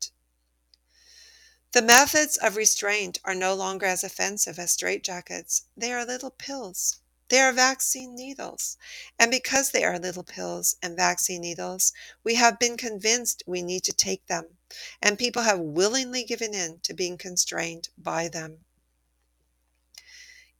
The 1.72 1.82
methods 1.82 2.36
of 2.36 2.56
restraint 2.56 3.18
are 3.24 3.34
no 3.34 3.54
longer 3.54 3.86
as 3.86 4.02
offensive 4.02 4.58
as 4.58 4.76
straitjackets. 4.76 5.62
They 5.76 5.92
are 5.92 6.04
little 6.04 6.30
pills. 6.30 6.98
They 7.28 7.38
are 7.38 7.52
vaccine 7.52 8.16
needles. 8.16 8.76
And 9.20 9.30
because 9.30 9.70
they 9.70 9.84
are 9.84 9.96
little 9.96 10.24
pills 10.24 10.74
and 10.82 10.96
vaccine 10.96 11.42
needles, 11.42 11.92
we 12.24 12.34
have 12.34 12.58
been 12.58 12.76
convinced 12.76 13.44
we 13.46 13.62
need 13.62 13.84
to 13.84 13.92
take 13.92 14.26
them. 14.26 14.58
And 15.00 15.16
people 15.16 15.42
have 15.42 15.60
willingly 15.60 16.24
given 16.24 16.54
in 16.54 16.80
to 16.80 16.92
being 16.92 17.16
constrained 17.16 17.90
by 17.96 18.26
them. 18.26 18.64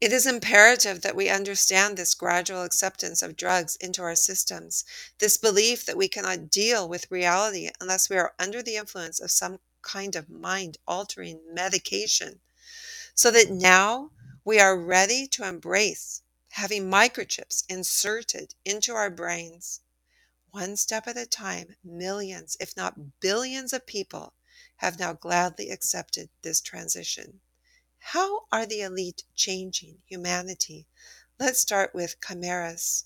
It 0.01 0.13
is 0.13 0.27
imperative 0.27 1.03
that 1.03 1.17
we 1.17 1.29
understand 1.29 1.97
this 1.97 2.15
gradual 2.15 2.63
acceptance 2.63 3.21
of 3.21 3.37
drugs 3.37 3.75
into 3.77 4.01
our 4.03 4.15
systems, 4.15 4.85
this 5.19 5.37
belief 5.37 5.85
that 5.87 5.97
we 5.97 6.09
cannot 6.09 6.51
deal 6.51 6.89
with 6.89 7.11
reality 7.11 7.69
unless 7.81 8.09
we 8.09 8.17
are 8.17 8.33
under 8.39 8.63
the 8.63 8.77
influence 8.77 9.19
of 9.19 9.33
some 9.33 9.59
kind 9.83 10.17
of 10.17 10.29
mind 10.29 10.79
altering 10.87 11.41
medication, 11.53 12.41
so 13.15 13.31
that 13.31 13.51
now 13.51 14.11
we 14.45 14.59
are 14.59 14.79
ready 14.79 15.27
to 15.29 15.47
embrace 15.47 16.23
having 16.51 16.91
microchips 16.91 17.65
inserted 17.69 18.55
into 18.65 18.93
our 18.93 19.11
brains. 19.11 19.81
One 20.51 20.77
step 20.77 21.07
at 21.07 21.17
a 21.17 21.27
time, 21.27 21.77
millions, 21.85 22.57
if 22.59 22.77
not 22.77 23.21
billions, 23.21 23.73
of 23.73 23.87
people 23.87 24.35
have 24.77 24.99
now 24.99 25.13
gladly 25.13 25.71
accepted 25.71 26.29
this 26.43 26.61
transition. 26.61 27.41
How 27.99 28.47
are 28.51 28.67
the 28.67 28.81
elite 28.81 29.23
changing 29.35 29.99
humanity? 30.07 30.89
Let's 31.39 31.61
start 31.61 31.95
with 31.95 32.21
chimeras. 32.21 33.05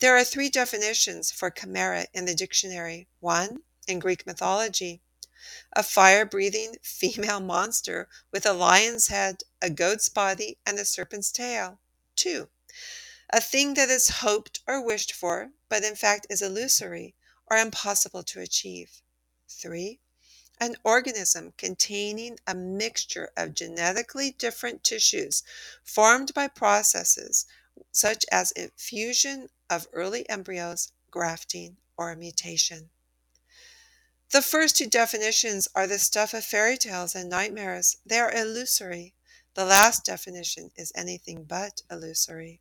There 0.00 0.16
are 0.16 0.24
three 0.24 0.50
definitions 0.50 1.30
for 1.30 1.50
chimera 1.50 2.06
in 2.12 2.24
the 2.24 2.34
dictionary. 2.34 3.06
One, 3.20 3.62
in 3.86 3.98
Greek 4.00 4.26
mythology, 4.26 5.00
a 5.74 5.82
fire 5.82 6.24
breathing 6.24 6.76
female 6.82 7.40
monster 7.40 8.08
with 8.32 8.44
a 8.46 8.52
lion's 8.52 9.08
head, 9.08 9.42
a 9.62 9.70
goat's 9.70 10.08
body, 10.08 10.58
and 10.66 10.78
a 10.78 10.84
serpent's 10.84 11.30
tail. 11.30 11.78
2. 12.16 12.48
A 13.30 13.40
thing 13.40 13.74
that 13.74 13.90
is 13.90 14.08
hoped 14.08 14.60
or 14.66 14.84
wished 14.84 15.12
for, 15.12 15.50
but 15.68 15.84
in 15.84 15.94
fact 15.94 16.26
is 16.30 16.42
illusory 16.42 17.14
or 17.46 17.56
impossible 17.56 18.22
to 18.22 18.40
achieve. 18.40 19.02
3. 19.48 20.00
An 20.60 20.76
organism 20.82 21.52
containing 21.56 22.38
a 22.46 22.54
mixture 22.54 23.30
of 23.36 23.54
genetically 23.54 24.32
different 24.32 24.82
tissues 24.82 25.42
formed 25.84 26.34
by 26.34 26.48
processes 26.48 27.46
such 27.92 28.24
as 28.32 28.52
fusion 28.76 29.48
of 29.70 29.86
early 29.92 30.28
embryos, 30.28 30.92
grafting, 31.10 31.76
or 31.96 32.14
mutation. 32.16 32.90
The 34.30 34.42
first 34.42 34.76
two 34.76 34.86
definitions 34.86 35.68
are 35.74 35.86
the 35.86 35.98
stuff 35.98 36.34
of 36.34 36.44
fairy 36.44 36.76
tales 36.76 37.14
and 37.14 37.30
nightmares. 37.30 37.96
They 38.04 38.18
are 38.18 38.30
illusory. 38.30 39.14
The 39.54 39.64
last 39.64 40.04
definition 40.04 40.70
is 40.76 40.92
anything 40.94 41.44
but 41.44 41.80
illusory. 41.90 42.60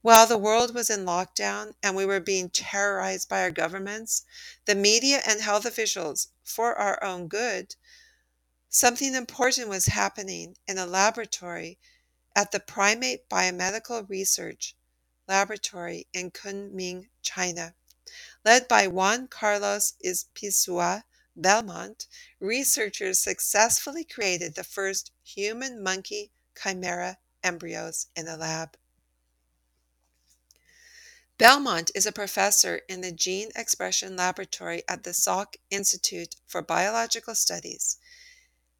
While 0.00 0.26
the 0.26 0.38
world 0.38 0.74
was 0.74 0.88
in 0.88 1.04
lockdown 1.04 1.74
and 1.82 1.94
we 1.94 2.06
were 2.06 2.20
being 2.20 2.48
terrorized 2.48 3.28
by 3.28 3.42
our 3.42 3.50
governments, 3.50 4.24
the 4.64 4.74
media 4.74 5.20
and 5.26 5.42
health 5.42 5.66
officials, 5.66 6.28
for 6.42 6.74
our 6.74 7.04
own 7.04 7.28
good, 7.28 7.76
something 8.70 9.14
important 9.14 9.68
was 9.68 9.86
happening 9.86 10.56
in 10.66 10.78
a 10.78 10.86
laboratory 10.86 11.78
at 12.34 12.50
the 12.50 12.60
Primate 12.60 13.28
Biomedical 13.28 14.08
Research 14.08 14.74
Laboratory 15.28 16.06
in 16.14 16.30
Kunming, 16.30 17.10
China. 17.20 17.74
Led 18.44 18.66
by 18.66 18.88
Juan 18.88 19.28
Carlos 19.28 19.94
Izpisua 20.04 21.04
Belmont, 21.36 22.08
researchers 22.40 23.20
successfully 23.20 24.02
created 24.04 24.56
the 24.56 24.64
first 24.64 25.12
human 25.22 25.80
monkey 25.80 26.32
chimera 26.60 27.18
embryos 27.44 28.08
in 28.16 28.26
the 28.26 28.36
lab. 28.36 28.76
Belmont 31.38 31.92
is 31.94 32.04
a 32.04 32.10
professor 32.10 32.82
in 32.88 33.00
the 33.00 33.12
Gene 33.12 33.50
Expression 33.54 34.16
Laboratory 34.16 34.82
at 34.88 35.04
the 35.04 35.10
Salk 35.12 35.54
Institute 35.70 36.34
for 36.46 36.62
Biological 36.62 37.36
Studies 37.36 37.98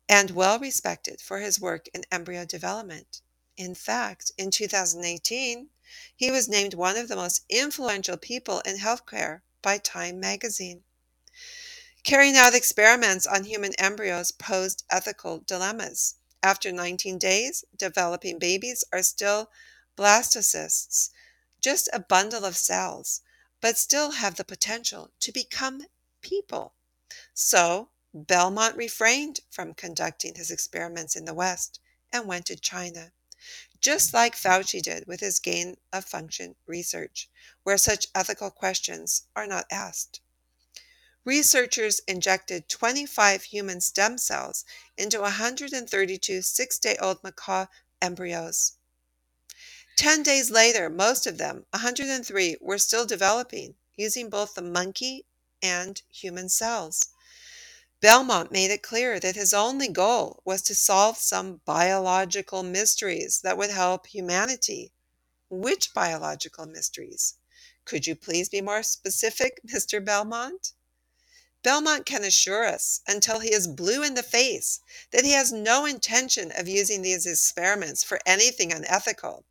and 0.09 0.33
well 0.33 0.59
respected 0.59 1.21
for 1.21 1.39
his 1.39 1.61
work 1.61 1.89
in 1.95 2.05
embryo 2.11 2.45
development. 2.45 3.23
In 3.57 3.77
fact, 3.77 4.33
in 4.37 4.51
2018, 4.51 5.71
he 6.17 6.31
was 6.33 6.49
named 6.49 6.75
one 6.75 6.97
of 6.97 7.07
the 7.07 7.17
most 7.17 7.45
influential 7.49 8.17
people 8.17 8.61
in 8.61 8.79
healthcare 8.79 9.43
by 9.63 9.79
Time 9.79 10.21
magazine. 10.21 10.85
Carrying 12.05 12.37
out 12.37 12.55
experiments 12.55 13.27
on 13.29 13.45
human 13.45 13.75
embryos 13.75 14.33
posed 14.33 14.83
ethical 14.91 15.39
dilemmas. 15.39 16.17
After 16.43 16.73
19 16.73 17.17
days, 17.17 17.65
developing 17.77 18.41
babies 18.41 18.83
are 18.93 19.05
still 19.05 19.51
blastocysts, 19.97 21.11
just 21.61 21.89
a 21.93 22.01
bundle 22.01 22.45
of 22.45 22.57
cells, 22.57 23.21
but 23.61 23.79
still 23.79 24.11
have 24.11 24.35
the 24.35 24.45
potential 24.45 25.13
to 25.21 25.31
become 25.31 25.87
people. 26.21 26.75
So, 27.33 27.91
Belmont 28.13 28.77
refrained 28.77 29.41
from 29.49 29.73
conducting 29.73 30.35
his 30.35 30.51
experiments 30.51 31.15
in 31.15 31.25
the 31.25 31.35
West 31.35 31.79
and 32.13 32.27
went 32.27 32.47
to 32.47 32.57
China, 32.57 33.13
just 33.83 34.15
like 34.15 34.35
Fauci 34.35 34.81
did 34.81 35.07
with 35.07 35.21
his 35.21 35.41
gain 35.41 35.77
of 35.93 36.05
function 36.05 36.55
research, 36.67 37.29
where 37.65 37.77
such 37.77 38.07
ethical 38.15 38.51
questions 38.51 39.25
are 39.37 39.47
not 39.47 39.67
asked. 39.71 40.21
Researchers 41.25 42.01
injected 42.09 42.69
25 42.69 43.43
human 43.45 43.81
stem 43.81 44.19
cells 44.19 44.65
into 44.97 45.21
132 45.21 46.43
six 46.43 46.79
day 46.79 46.97
old 46.97 47.23
macaque 47.23 47.69
embryos. 48.01 48.73
Ten 49.95 50.23
days 50.23 50.51
later, 50.51 50.89
most 50.89 51.27
of 51.27 51.39
them, 51.39 51.67
103, 51.71 52.57
were 52.61 52.79
still 52.79 53.05
developing, 53.05 53.75
using 53.95 54.31
both 54.31 54.55
the 54.55 54.63
monkey 54.63 55.27
and 55.63 56.03
human 56.09 56.49
cells. 56.49 57.12
Belmont 58.03 58.51
made 58.51 58.73
it 58.73 58.83
clear 58.83 59.21
that 59.21 59.37
his 59.37 59.55
only 59.55 59.87
goal 59.87 60.43
was 60.45 60.61
to 60.63 60.75
solve 60.75 61.19
some 61.19 61.61
biological 61.65 62.65
mysteries 62.65 63.39
that 63.43 63.57
would 63.57 63.71
help 63.71 64.09
humanity. 64.09 64.93
Which 65.49 65.95
biological 65.95 66.67
mysteries? 66.67 67.35
Could 67.85 68.09
you 68.09 68.17
please 68.17 68.49
be 68.49 68.61
more 68.61 68.83
specific, 68.83 69.61
Mr. 69.69 70.05
Belmont? 70.05 70.73
Belmont 71.63 72.05
can 72.05 72.25
assure 72.25 72.65
us, 72.65 73.03
until 73.07 73.39
he 73.39 73.55
is 73.55 73.69
blue 73.69 74.03
in 74.03 74.15
the 74.15 74.25
face, 74.25 74.81
that 75.13 75.25
he 75.25 75.31
has 75.31 75.53
no 75.53 75.87
intention 75.87 76.51
of 76.57 76.67
using 76.67 77.03
these 77.03 77.25
experiments 77.25 78.03
for 78.03 78.19
anything 78.27 78.73
unethical. 78.73 79.45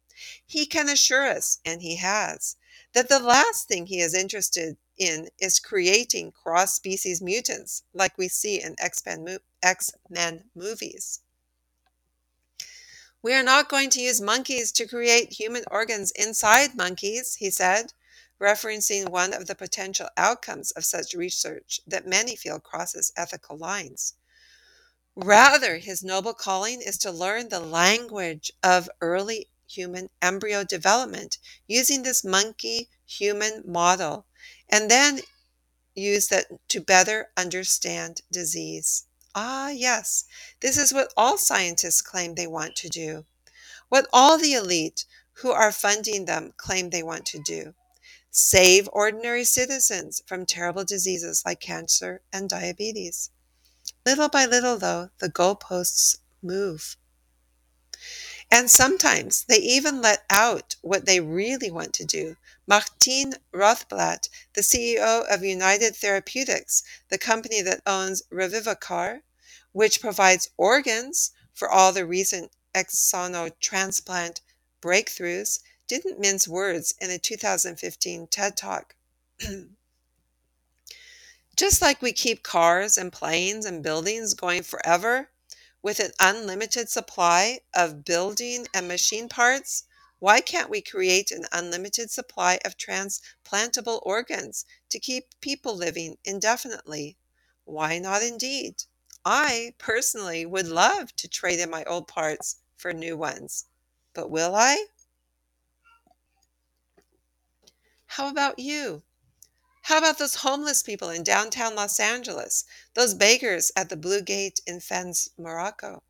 He 0.45 0.65
can 0.65 0.89
assure 0.89 1.25
us, 1.25 1.59
and 1.63 1.81
he 1.81 1.95
has, 1.95 2.57
that 2.93 3.09
the 3.09 3.19
last 3.19 3.67
thing 3.67 3.85
he 3.85 4.01
is 4.01 4.13
interested 4.13 4.77
in 4.97 5.29
is 5.39 5.59
creating 5.59 6.31
cross 6.31 6.75
species 6.75 7.21
mutants 7.21 7.83
like 7.93 8.17
we 8.17 8.27
see 8.27 8.61
in 8.61 8.75
X 8.79 9.03
Men 10.09 10.43
movies. 10.55 11.21
We 13.23 13.33
are 13.33 13.43
not 13.43 13.69
going 13.69 13.91
to 13.91 14.01
use 14.01 14.19
monkeys 14.19 14.71
to 14.73 14.87
create 14.87 15.33
human 15.33 15.63
organs 15.69 16.11
inside 16.11 16.75
monkeys, 16.75 17.35
he 17.35 17.51
said, 17.51 17.93
referencing 18.41 19.09
one 19.09 19.31
of 19.33 19.45
the 19.45 19.53
potential 19.53 20.09
outcomes 20.17 20.71
of 20.71 20.83
such 20.83 21.13
research 21.13 21.79
that 21.85 22.07
many 22.07 22.35
feel 22.35 22.59
crosses 22.59 23.13
ethical 23.15 23.57
lines. 23.57 24.15
Rather, 25.15 25.77
his 25.77 26.03
noble 26.03 26.33
calling 26.33 26.81
is 26.81 26.97
to 26.97 27.11
learn 27.11 27.49
the 27.49 27.59
language 27.59 28.51
of 28.63 28.89
early 29.01 29.50
human 29.75 30.09
embryo 30.21 30.63
development 30.63 31.37
using 31.67 32.03
this 32.03 32.23
monkey 32.23 32.89
human 33.05 33.63
model 33.65 34.25
and 34.69 34.89
then 34.89 35.19
use 35.95 36.27
that 36.27 36.45
to 36.69 36.81
better 36.81 37.29
understand 37.37 38.21
disease. 38.31 39.05
Ah, 39.35 39.69
yes, 39.69 40.25
this 40.59 40.77
is 40.77 40.93
what 40.93 41.13
all 41.15 41.37
scientists 41.37 42.01
claim 42.01 42.35
they 42.35 42.47
want 42.47 42.75
to 42.75 42.89
do, 42.89 43.25
what 43.89 44.07
all 44.11 44.37
the 44.37 44.53
elite 44.53 45.05
who 45.33 45.51
are 45.51 45.71
funding 45.71 46.25
them 46.25 46.53
claim 46.57 46.89
they 46.89 47.03
want 47.03 47.25
to 47.25 47.39
do 47.39 47.73
save 48.31 48.87
ordinary 48.93 49.43
citizens 49.43 50.23
from 50.25 50.45
terrible 50.45 50.85
diseases 50.85 51.43
like 51.45 51.59
cancer 51.59 52.21
and 52.31 52.49
diabetes. 52.49 53.29
Little 54.05 54.29
by 54.29 54.45
little, 54.45 54.77
though, 54.77 55.09
the 55.19 55.29
goalposts 55.29 56.19
move. 56.41 56.95
And 58.53 58.69
sometimes 58.69 59.45
they 59.45 59.59
even 59.59 60.01
let 60.01 60.25
out 60.29 60.75
what 60.81 61.05
they 61.05 61.21
really 61.21 61.71
want 61.71 61.93
to 61.93 62.03
do. 62.03 62.35
Martine 62.67 63.35
Rothblatt, 63.53 64.27
the 64.53 64.61
CEO 64.61 65.25
of 65.33 65.41
United 65.41 65.95
Therapeutics, 65.95 66.83
the 67.07 67.17
company 67.17 67.61
that 67.61 67.81
owns 67.87 68.23
Revivicor, 68.29 69.21
which 69.71 70.01
provides 70.01 70.49
organs 70.57 71.31
for 71.53 71.69
all 71.69 71.93
the 71.93 72.05
recent 72.05 72.51
xenotransplant 72.75 74.41
breakthroughs, 74.81 75.61
didn't 75.87 76.19
mince 76.19 76.45
words 76.45 76.93
in 76.99 77.09
a 77.09 77.17
2015 77.17 78.27
TED 78.27 78.57
Talk. 78.57 78.95
Just 81.55 81.81
like 81.81 82.01
we 82.01 82.11
keep 82.11 82.43
cars 82.43 82.97
and 82.97 83.13
planes 83.13 83.65
and 83.65 83.81
buildings 83.81 84.33
going 84.33 84.63
forever, 84.63 85.29
with 85.81 85.99
an 85.99 86.11
unlimited 86.19 86.89
supply 86.89 87.61
of 87.73 88.05
building 88.05 88.67
and 88.73 88.87
machine 88.87 89.27
parts, 89.27 89.83
why 90.19 90.39
can't 90.39 90.69
we 90.69 90.81
create 90.81 91.31
an 91.31 91.45
unlimited 91.51 92.11
supply 92.11 92.59
of 92.63 92.77
transplantable 92.77 93.99
organs 94.03 94.65
to 94.89 94.99
keep 94.99 95.39
people 95.41 95.75
living 95.75 96.17
indefinitely? 96.23 97.17
Why 97.65 97.97
not 97.97 98.21
indeed? 98.21 98.83
I 99.25 99.73
personally 99.77 100.45
would 100.45 100.67
love 100.67 101.15
to 101.15 101.27
trade 101.27 101.59
in 101.59 101.69
my 101.69 101.83
old 101.85 102.07
parts 102.07 102.57
for 102.77 102.93
new 102.93 103.17
ones. 103.17 103.65
But 104.13 104.29
will 104.29 104.55
I? 104.55 104.85
How 108.05 108.27
about 108.27 108.59
you? 108.59 109.03
How 109.85 109.97
about 109.97 110.19
those 110.19 110.35
homeless 110.35 110.83
people 110.83 111.09
in 111.09 111.23
downtown 111.23 111.75
Los 111.75 111.99
Angeles? 111.99 112.65
Those 112.93 113.15
beggars 113.15 113.71
at 113.75 113.89
the 113.89 113.97
Blue 113.97 114.21
Gate 114.21 114.61
in 114.67 114.79
Fez, 114.79 115.29
Morocco? 115.37 116.03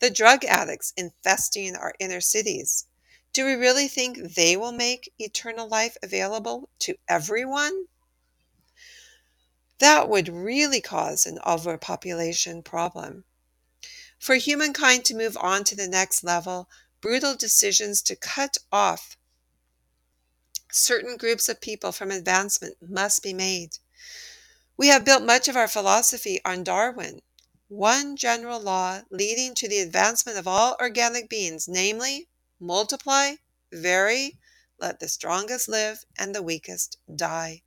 The 0.00 0.10
drug 0.10 0.44
addicts 0.44 0.92
infesting 0.96 1.76
our 1.76 1.94
inner 1.98 2.20
cities? 2.20 2.86
Do 3.32 3.44
we 3.44 3.52
really 3.52 3.86
think 3.86 4.34
they 4.34 4.56
will 4.56 4.72
make 4.72 5.12
eternal 5.18 5.68
life 5.68 5.96
available 6.02 6.70
to 6.80 6.96
everyone? 7.06 7.86
That 9.78 10.08
would 10.08 10.28
really 10.28 10.80
cause 10.80 11.26
an 11.26 11.38
overpopulation 11.46 12.62
problem. 12.62 13.24
For 14.18 14.36
humankind 14.36 15.04
to 15.06 15.14
move 15.14 15.36
on 15.38 15.64
to 15.64 15.76
the 15.76 15.88
next 15.88 16.24
level, 16.24 16.68
brutal 17.00 17.34
decisions 17.34 18.00
to 18.02 18.16
cut 18.16 18.56
off 18.70 19.16
certain 20.72 21.16
groups 21.16 21.48
of 21.48 21.60
people 21.60 21.92
from 21.92 22.10
advancement 22.10 22.76
must 22.80 23.22
be 23.22 23.32
made. 23.32 23.78
We 24.76 24.88
have 24.88 25.04
built 25.04 25.22
much 25.22 25.48
of 25.48 25.56
our 25.56 25.68
philosophy 25.68 26.40
on 26.44 26.64
Darwin, 26.64 27.20
one 27.68 28.16
general 28.16 28.60
law 28.60 29.02
leading 29.10 29.54
to 29.56 29.68
the 29.68 29.78
advancement 29.78 30.38
of 30.38 30.48
all 30.48 30.76
organic 30.80 31.28
beings, 31.28 31.68
namely, 31.68 32.28
multiply, 32.58 33.36
vary, 33.72 34.38
let 34.78 34.98
the 34.98 35.08
strongest 35.08 35.68
live, 35.68 36.04
and 36.18 36.34
the 36.34 36.42
weakest 36.42 36.98
die. 37.14 37.62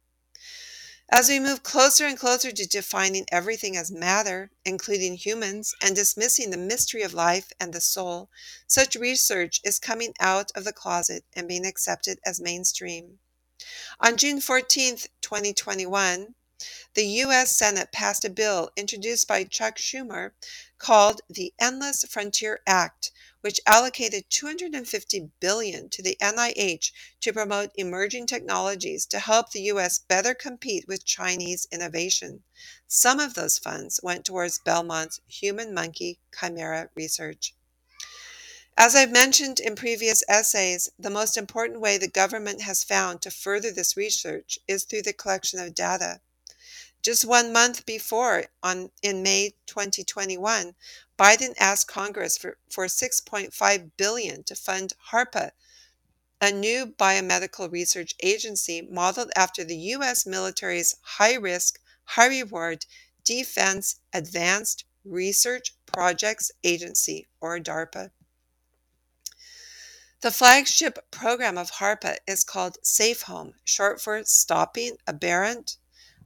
As 1.10 1.30
we 1.30 1.40
move 1.40 1.62
closer 1.62 2.08
and 2.08 2.18
closer 2.18 2.52
to 2.52 2.66
defining 2.66 3.28
everything 3.32 3.78
as 3.78 3.92
matter, 3.92 4.50
including 4.66 5.16
humans, 5.16 5.76
and 5.80 5.96
dismissing 5.96 6.50
the 6.50 6.58
mystery 6.58 7.04
of 7.04 7.14
life 7.14 7.54
and 7.60 7.72
the 7.72 7.80
soul, 7.80 8.32
such 8.66 8.96
research 8.96 9.62
is 9.64 9.78
coming 9.78 10.16
out 10.20 10.52
of 10.56 10.64
the 10.64 10.74
closet 10.74 11.24
and 11.34 11.48
being 11.48 11.66
accepted 11.66 12.20
as 12.26 12.42
mainstream. 12.42 13.20
On 14.00 14.18
June 14.18 14.42
14, 14.42 14.98
2021, 15.22 16.34
the 16.94 17.06
U.S. 17.06 17.58
Senate 17.58 17.92
passed 17.92 18.24
a 18.24 18.30
bill 18.30 18.72
introduced 18.78 19.28
by 19.28 19.44
Chuck 19.44 19.76
Schumer 19.76 20.32
called 20.78 21.22
the 21.30 21.54
Endless 21.60 22.06
Frontier 22.06 22.62
Act, 22.66 23.12
which 23.42 23.60
allocated 23.66 24.30
250 24.30 25.30
billion 25.42 25.90
to 25.90 26.02
the 26.02 26.16
NIH 26.22 26.94
to 27.20 27.34
promote 27.34 27.72
emerging 27.76 28.28
technologies 28.28 29.06
to 29.08 29.20
help 29.20 29.52
the 29.52 29.64
US 29.64 30.00
better 30.00 30.34
compete 30.34 30.88
with 30.88 31.04
Chinese 31.04 31.68
innovation. 31.70 32.44
Some 32.88 33.20
of 33.20 33.34
those 33.34 33.58
funds 33.58 34.00
went 34.02 34.24
towards 34.24 34.60
Belmont's 34.60 35.20
human 35.28 35.74
monkey 35.74 36.22
chimera 36.40 36.90
research. 36.96 37.54
As 38.78 38.96
I've 38.96 39.12
mentioned 39.12 39.60
in 39.60 39.76
previous 39.76 40.24
essays, 40.30 40.90
the 40.98 41.10
most 41.10 41.36
important 41.36 41.82
way 41.82 41.98
the 41.98 42.08
government 42.08 42.62
has 42.62 42.86
found 42.86 43.22
to 43.24 43.32
further 43.32 43.72
this 43.72 43.98
research 43.98 44.60
is 44.66 44.86
through 44.86 45.02
the 45.02 45.12
collection 45.12 45.60
of 45.60 45.76
data. 45.76 46.22
Just 47.06 47.24
one 47.24 47.54
month 47.54 47.86
before, 47.86 48.46
on 48.64 48.90
in 49.04 49.22
May 49.22 49.54
2021, 49.68 50.74
Biden 51.20 51.54
asked 51.60 51.88
Congress 51.88 52.36
for, 52.36 52.58
for 52.68 52.88
6.5 52.88 53.92
billion 53.96 54.44
to 54.46 54.56
fund 54.56 54.94
HARPA, 55.12 55.52
a 56.42 56.52
new 56.52 56.88
biomedical 56.88 57.72
research 57.72 58.16
agency 58.24 58.82
modeled 58.82 59.30
after 59.36 59.64
the 59.64 59.78
U.S. 59.78 60.26
military's 60.26 60.96
high 61.04 61.36
risk, 61.36 61.80
high 62.06 62.26
reward 62.26 62.88
Defense 63.24 64.00
Advanced 64.12 64.86
Research 65.04 65.76
Projects 65.86 66.52
Agency, 66.64 67.28
or 67.40 67.60
DARPA. 67.60 68.10
The 70.22 70.32
flagship 70.32 71.12
program 71.12 71.60
of 71.60 71.74
HARPA 71.74 72.18
is 72.26 72.44
called 72.44 72.80
Safe 72.82 73.22
Home, 73.22 73.54
short 73.64 74.02
for 74.02 74.24
Stopping 74.24 74.98
Aberrant, 75.08 75.78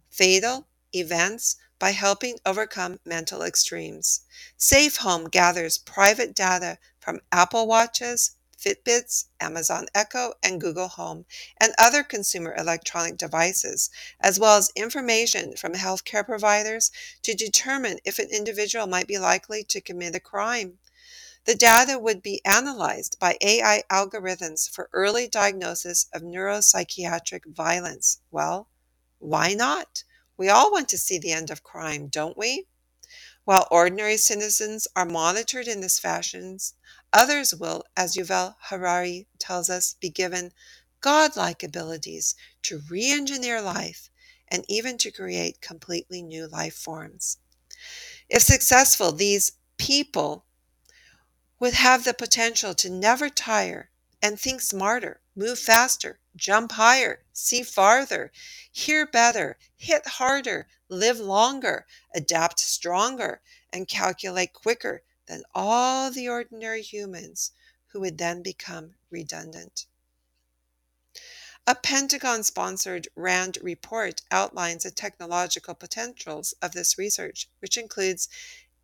Fatal 0.09 0.68
Events 0.93 1.55
by 1.77 1.91
helping 1.91 2.39
overcome 2.45 2.99
mental 3.05 3.41
extremes. 3.41 4.21
Safe 4.57 4.97
Home 4.97 5.29
gathers 5.29 5.77
private 5.77 6.33
data 6.33 6.77
from 6.99 7.21
Apple 7.31 7.67
Watches, 7.67 8.31
Fitbits, 8.57 9.25
Amazon 9.39 9.87
Echo, 9.95 10.33
and 10.43 10.59
Google 10.59 10.89
Home, 10.89 11.25
and 11.57 11.73
other 11.77 12.03
consumer 12.03 12.53
electronic 12.55 13.15
devices, 13.15 13.89
as 14.19 14.39
well 14.39 14.57
as 14.57 14.71
information 14.75 15.55
from 15.55 15.73
healthcare 15.73 16.25
providers 16.25 16.91
to 17.21 17.33
determine 17.33 17.99
if 18.03 18.19
an 18.19 18.29
individual 18.29 18.85
might 18.85 19.07
be 19.07 19.17
likely 19.17 19.63
to 19.63 19.79
commit 19.79 20.15
a 20.15 20.19
crime. 20.19 20.79
The 21.45 21.55
data 21.55 21.97
would 21.97 22.21
be 22.21 22.43
analyzed 22.43 23.17
by 23.17 23.37
AI 23.39 23.83
algorithms 23.89 24.69
for 24.69 24.89
early 24.91 25.27
diagnosis 25.27 26.07
of 26.13 26.21
neuropsychiatric 26.21 27.45
violence. 27.45 28.19
Well, 28.29 28.67
why 29.19 29.53
not? 29.53 30.03
We 30.39 30.47
all 30.47 30.71
want 30.71 30.87
to 30.89 30.97
see 30.97 31.17
the 31.17 31.33
end 31.33 31.49
of 31.49 31.63
crime, 31.63 32.07
don't 32.07 32.37
we? 32.37 32.69
While 33.43 33.67
ordinary 33.69 34.15
citizens 34.15 34.87
are 34.95 35.03
monitored 35.03 35.67
in 35.67 35.81
this 35.81 35.99
fashion, 35.99 36.57
others 37.11 37.53
will, 37.53 37.83
as 37.97 38.15
Yuval 38.15 38.55
Harari 38.61 39.27
tells 39.37 39.69
us, 39.69 39.95
be 39.99 40.09
given 40.09 40.53
godlike 41.01 41.61
abilities 41.61 42.35
to 42.63 42.81
re 42.89 43.11
engineer 43.11 43.61
life 43.61 44.09
and 44.47 44.63
even 44.69 44.97
to 44.99 45.11
create 45.11 45.59
completely 45.59 46.21
new 46.21 46.47
life 46.47 46.75
forms. 46.75 47.39
If 48.29 48.41
successful, 48.41 49.11
these 49.11 49.51
people 49.75 50.45
would 51.59 51.73
have 51.73 52.05
the 52.05 52.13
potential 52.13 52.73
to 52.75 52.89
never 52.89 53.27
tire 53.29 53.91
and 54.21 54.39
think 54.39 54.61
smarter, 54.61 55.19
move 55.35 55.59
faster, 55.59 56.21
jump 56.39 56.71
higher, 56.71 57.23
see 57.33 57.61
farther, 57.61 58.31
hear 58.71 59.05
better, 59.05 59.57
hit 59.75 60.07
harder, 60.07 60.67
live 60.87 61.19
longer, 61.19 61.85
adapt 62.15 62.59
stronger, 62.59 63.41
and 63.71 63.87
calculate 63.87 64.53
quicker 64.53 65.03
than 65.27 65.43
all 65.53 66.09
the 66.09 66.27
ordinary 66.27 66.81
humans 66.81 67.51
who 67.87 67.99
would 67.99 68.17
then 68.17 68.41
become 68.41 68.95
redundant. 69.11 69.85
A 71.67 71.75
Pentagon 71.75 72.43
sponsored 72.43 73.09
RAND 73.15 73.59
report 73.61 74.21
outlines 74.31 74.83
the 74.83 74.91
technological 74.91 75.75
potentials 75.75 76.53
of 76.61 76.71
this 76.71 76.97
research, 76.97 77.47
which 77.59 77.77
includes 77.77 78.27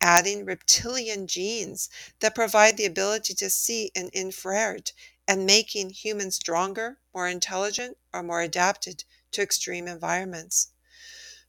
adding 0.00 0.44
reptilian 0.44 1.26
genes 1.26 1.88
that 2.20 2.34
provide 2.34 2.76
the 2.76 2.84
ability 2.84 3.34
to 3.34 3.50
see 3.50 3.90
in 3.94 4.08
infrared 4.10 4.92
and 5.28 5.44
making 5.46 5.90
humans 5.90 6.36
stronger, 6.36 6.98
more 7.14 7.28
intelligent, 7.28 7.96
or 8.12 8.22
more 8.22 8.42
adapted 8.42 9.04
to 9.32 9.42
extreme 9.42 9.88
environments. 9.88 10.68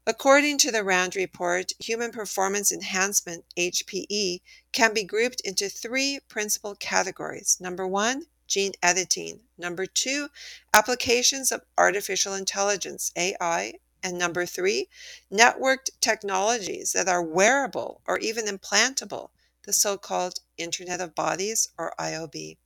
According 0.06 0.58
to 0.60 0.72
the 0.72 0.86
RAND 0.86 1.16
report, 1.18 1.74
human 1.80 2.12
performance 2.12 2.72
enhancement, 2.72 3.44
HPE, 3.58 4.42
can 4.72 4.94
be 4.94 5.04
grouped 5.04 5.42
into 5.42 5.68
three 5.68 6.22
principal 6.30 6.76
categories. 6.76 7.58
Number 7.60 7.86
one, 7.86 8.28
gene 8.48 8.72
editing. 8.82 9.42
Number 9.58 9.86
two, 9.86 10.30
applications 10.74 11.52
of 11.52 11.66
artificial 11.78 12.34
intelligence, 12.34 13.12
AI. 13.18 13.74
And 14.02 14.18
number 14.18 14.46
three, 14.46 14.88
networked 15.30 15.90
technologies 16.00 16.94
that 16.94 17.10
are 17.10 17.22
wearable 17.22 18.02
or 18.06 18.18
even 18.20 18.46
implantable, 18.46 19.32
the 19.64 19.74
so 19.74 19.98
called 19.98 20.40
Internet 20.58 21.02
of 21.02 21.16
Bodies 21.16 21.68
or 21.78 21.94
IOB. 22.00 22.58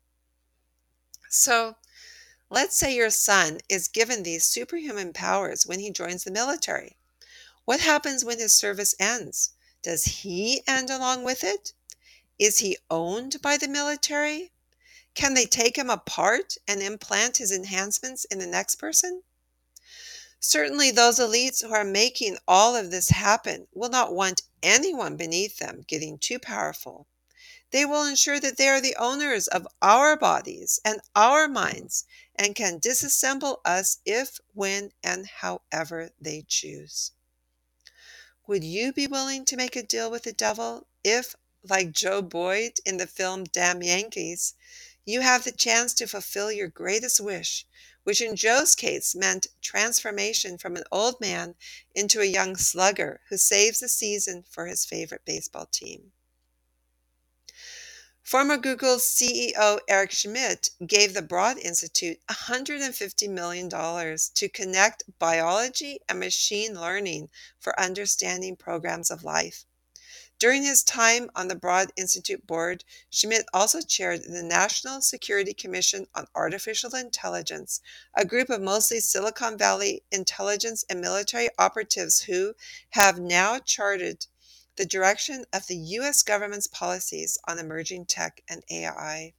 So, 1.33 1.77
let's 2.49 2.75
say 2.75 2.93
your 2.93 3.09
son 3.09 3.61
is 3.69 3.87
given 3.87 4.23
these 4.23 4.43
superhuman 4.43 5.13
powers 5.13 5.65
when 5.65 5.79
he 5.79 5.89
joins 5.89 6.25
the 6.25 6.29
military. 6.31 6.97
What 7.63 7.79
happens 7.79 8.25
when 8.25 8.37
his 8.37 8.53
service 8.53 8.93
ends? 8.99 9.53
Does 9.81 10.03
he 10.03 10.61
end 10.67 10.89
along 10.89 11.23
with 11.23 11.45
it? 11.45 11.71
Is 12.37 12.57
he 12.57 12.77
owned 12.89 13.41
by 13.41 13.55
the 13.55 13.69
military? 13.69 14.51
Can 15.13 15.33
they 15.33 15.45
take 15.45 15.77
him 15.77 15.89
apart 15.89 16.57
and 16.67 16.83
implant 16.83 17.37
his 17.37 17.53
enhancements 17.53 18.25
in 18.25 18.39
the 18.39 18.45
next 18.45 18.75
person? 18.75 19.23
Certainly, 20.41 20.91
those 20.91 21.17
elites 21.17 21.61
who 21.61 21.73
are 21.73 21.85
making 21.85 22.39
all 22.45 22.75
of 22.75 22.91
this 22.91 23.07
happen 23.07 23.69
will 23.73 23.89
not 23.89 24.13
want 24.13 24.41
anyone 24.61 25.15
beneath 25.15 25.59
them 25.59 25.85
getting 25.87 26.17
too 26.17 26.39
powerful. 26.39 27.07
They 27.71 27.85
will 27.85 28.03
ensure 28.03 28.39
that 28.39 28.57
they 28.57 28.67
are 28.67 28.81
the 28.81 28.97
owners 28.97 29.47
of 29.47 29.67
our 29.81 30.17
bodies 30.17 30.79
and 30.83 30.99
our 31.15 31.47
minds 31.47 32.05
and 32.35 32.53
can 32.53 32.79
disassemble 32.79 33.61
us 33.63 33.99
if, 34.05 34.39
when, 34.53 34.91
and 35.01 35.25
however 35.27 36.11
they 36.19 36.43
choose. 36.47 37.11
Would 38.45 38.65
you 38.65 38.91
be 38.91 39.07
willing 39.07 39.45
to 39.45 39.55
make 39.55 39.77
a 39.77 39.83
deal 39.83 40.11
with 40.11 40.23
the 40.23 40.33
devil 40.33 40.87
if, 41.03 41.35
like 41.63 41.93
Joe 41.93 42.21
Boyd 42.21 42.79
in 42.85 42.97
the 42.97 43.07
film 43.07 43.45
Damn 43.45 43.81
Yankees, 43.81 44.53
you 45.05 45.21
have 45.21 45.45
the 45.45 45.51
chance 45.51 45.93
to 45.93 46.07
fulfill 46.07 46.51
your 46.51 46.67
greatest 46.67 47.21
wish, 47.21 47.65
which 48.03 48.19
in 48.19 48.35
Joe's 48.35 48.75
case 48.75 49.15
meant 49.15 49.47
transformation 49.61 50.57
from 50.57 50.75
an 50.75 50.83
old 50.91 51.21
man 51.21 51.55
into 51.95 52.19
a 52.19 52.25
young 52.25 52.57
slugger 52.57 53.21
who 53.29 53.37
saves 53.37 53.79
the 53.79 53.87
season 53.87 54.43
for 54.43 54.65
his 54.65 54.83
favorite 54.83 55.23
baseball 55.23 55.67
team? 55.67 56.11
Former 58.23 58.57
Google 58.57 58.97
CEO 58.97 59.79
Eric 59.87 60.11
Schmidt 60.11 60.69
gave 60.85 61.13
the 61.13 61.23
Broad 61.23 61.57
Institute 61.57 62.19
$150 62.29 63.29
million 63.29 63.67
to 63.69 64.49
connect 64.49 65.03
biology 65.17 65.99
and 66.07 66.19
machine 66.19 66.79
learning 66.79 67.29
for 67.59 67.77
understanding 67.79 68.55
programs 68.55 69.09
of 69.09 69.23
life. 69.23 69.65
During 70.37 70.63
his 70.63 70.83
time 70.83 71.29
on 71.35 71.49
the 71.49 71.55
Broad 71.55 71.91
Institute 71.97 72.47
board, 72.47 72.83
Schmidt 73.09 73.45
also 73.53 73.81
chaired 73.81 74.23
the 74.23 74.43
National 74.43 75.01
Security 75.01 75.53
Commission 75.53 76.07
on 76.15 76.27
Artificial 76.33 76.95
Intelligence, 76.95 77.81
a 78.15 78.23
group 78.23 78.49
of 78.49 78.61
mostly 78.61 78.99
Silicon 78.99 79.57
Valley 79.57 80.03
intelligence 80.11 80.85
and 80.89 81.01
military 81.01 81.49
operatives 81.57 82.21
who 82.21 82.53
have 82.91 83.19
now 83.19 83.59
charted 83.59 84.27
the 84.77 84.85
direction 84.85 85.45
of 85.53 85.67
the 85.67 85.75
U.S. 85.75 86.23
government's 86.23 86.67
policies 86.67 87.37
on 87.47 87.59
emerging 87.59 88.05
tech 88.05 88.41
and 88.47 88.63
AI. 88.69 89.33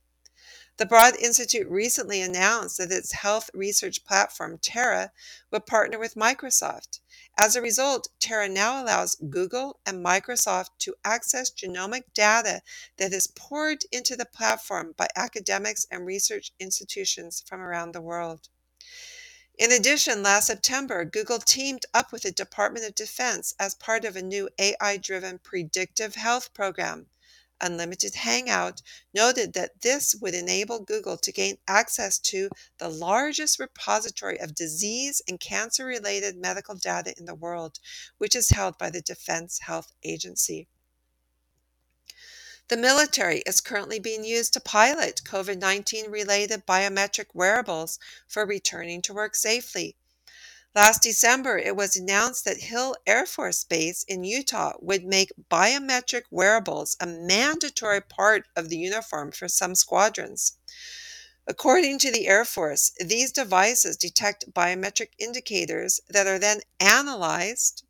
The 0.78 0.86
Broad 0.86 1.16
Institute 1.16 1.68
recently 1.68 2.22
announced 2.22 2.78
that 2.78 2.90
its 2.90 3.12
health 3.12 3.50
research 3.52 4.04
platform, 4.04 4.58
Terra, 4.58 5.12
would 5.50 5.66
partner 5.66 5.98
with 5.98 6.14
Microsoft. 6.14 7.00
As 7.36 7.54
a 7.54 7.62
result, 7.62 8.08
Terra 8.18 8.48
now 8.48 8.82
allows 8.82 9.16
Google 9.16 9.80
and 9.84 10.04
Microsoft 10.04 10.70
to 10.78 10.94
access 11.04 11.50
genomic 11.50 12.04
data 12.14 12.62
that 12.96 13.12
is 13.12 13.26
poured 13.26 13.84
into 13.92 14.16
the 14.16 14.24
platform 14.24 14.94
by 14.96 15.08
academics 15.14 15.86
and 15.90 16.06
research 16.06 16.52
institutions 16.58 17.44
from 17.46 17.60
around 17.60 17.92
the 17.92 18.00
world. 18.00 18.48
In 19.58 19.70
addition, 19.70 20.22
last 20.22 20.46
September, 20.46 21.04
Google 21.04 21.38
teamed 21.38 21.84
up 21.92 22.10
with 22.10 22.22
the 22.22 22.32
Department 22.32 22.86
of 22.86 22.94
Defense 22.94 23.54
as 23.60 23.74
part 23.74 24.06
of 24.06 24.16
a 24.16 24.22
new 24.22 24.48
AI 24.58 24.96
driven 24.96 25.38
predictive 25.38 26.14
health 26.14 26.54
program. 26.54 27.08
Unlimited 27.60 28.14
Hangout 28.14 28.80
noted 29.12 29.52
that 29.52 29.82
this 29.82 30.14
would 30.14 30.34
enable 30.34 30.80
Google 30.80 31.18
to 31.18 31.30
gain 31.30 31.58
access 31.68 32.18
to 32.20 32.48
the 32.78 32.88
largest 32.88 33.58
repository 33.58 34.40
of 34.40 34.54
disease 34.54 35.20
and 35.28 35.38
cancer 35.38 35.84
related 35.84 36.34
medical 36.36 36.74
data 36.74 37.14
in 37.18 37.26
the 37.26 37.34
world, 37.34 37.78
which 38.16 38.34
is 38.34 38.48
held 38.48 38.78
by 38.78 38.88
the 38.88 39.02
Defense 39.02 39.60
Health 39.60 39.92
Agency. 40.02 40.66
The 42.72 42.78
military 42.78 43.40
is 43.40 43.60
currently 43.60 43.98
being 43.98 44.24
used 44.24 44.54
to 44.54 44.60
pilot 44.60 45.20
COVID 45.26 45.58
19 45.58 46.10
related 46.10 46.64
biometric 46.64 47.26
wearables 47.34 47.98
for 48.26 48.46
returning 48.46 49.02
to 49.02 49.12
work 49.12 49.36
safely. 49.36 49.94
Last 50.74 51.02
December, 51.02 51.58
it 51.58 51.76
was 51.76 51.96
announced 51.98 52.46
that 52.46 52.62
Hill 52.72 52.96
Air 53.06 53.26
Force 53.26 53.62
Base 53.62 54.04
in 54.04 54.24
Utah 54.24 54.72
would 54.80 55.04
make 55.04 55.34
biometric 55.50 56.22
wearables 56.30 56.96
a 56.98 57.04
mandatory 57.06 58.00
part 58.00 58.46
of 58.56 58.70
the 58.70 58.78
uniform 58.78 59.32
for 59.32 59.48
some 59.48 59.74
squadrons. 59.74 60.56
According 61.46 61.98
to 61.98 62.10
the 62.10 62.26
Air 62.26 62.46
Force, 62.46 62.92
these 62.98 63.32
devices 63.32 63.98
detect 63.98 64.54
biometric 64.54 65.10
indicators 65.18 66.00
that 66.08 66.26
are 66.26 66.38
then 66.38 66.62
analyzed 66.80 67.84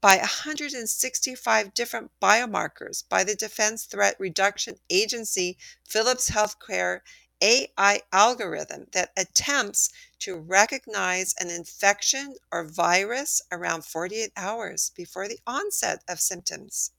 by 0.00 0.16
165 0.16 1.74
different 1.74 2.10
biomarkers 2.22 3.08
by 3.08 3.24
the 3.24 3.34
Defense 3.34 3.84
Threat 3.84 4.14
Reduction 4.18 4.76
Agency, 4.88 5.58
Philips 5.84 6.30
Healthcare, 6.30 7.00
AI 7.40 8.02
algorithm 8.12 8.86
that 8.92 9.12
attempts 9.16 9.90
to 10.18 10.36
recognize 10.36 11.34
an 11.38 11.50
infection 11.50 12.34
or 12.50 12.64
virus 12.64 13.42
around 13.52 13.84
48 13.84 14.32
hours 14.36 14.90
before 14.96 15.28
the 15.28 15.40
onset 15.46 16.02
of 16.08 16.20
symptoms. 16.20 16.92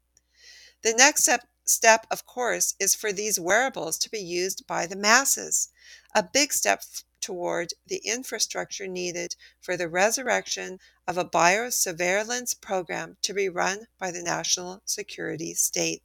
The 0.81 0.93
next 0.93 1.23
step, 1.23 1.47
step, 1.65 2.07
of 2.09 2.25
course, 2.25 2.75
is 2.79 2.95
for 2.95 3.11
these 3.11 3.39
wearables 3.39 3.97
to 3.99 4.09
be 4.09 4.19
used 4.19 4.65
by 4.65 4.85
the 4.85 4.95
masses, 4.95 5.69
a 6.15 6.23
big 6.23 6.53
step 6.53 6.83
toward 7.21 7.73
the 7.85 8.01
infrastructure 8.05 8.87
needed 8.87 9.35
for 9.59 9.77
the 9.77 9.89
resurrection 9.89 10.79
of 11.07 11.17
a 11.17 11.25
biosurveillance 11.25 12.59
program 12.59 13.17
to 13.21 13.33
be 13.33 13.49
run 13.49 13.87
by 13.97 14.11
the 14.11 14.21
national 14.21 14.81
security 14.85 15.53
state. 15.53 16.03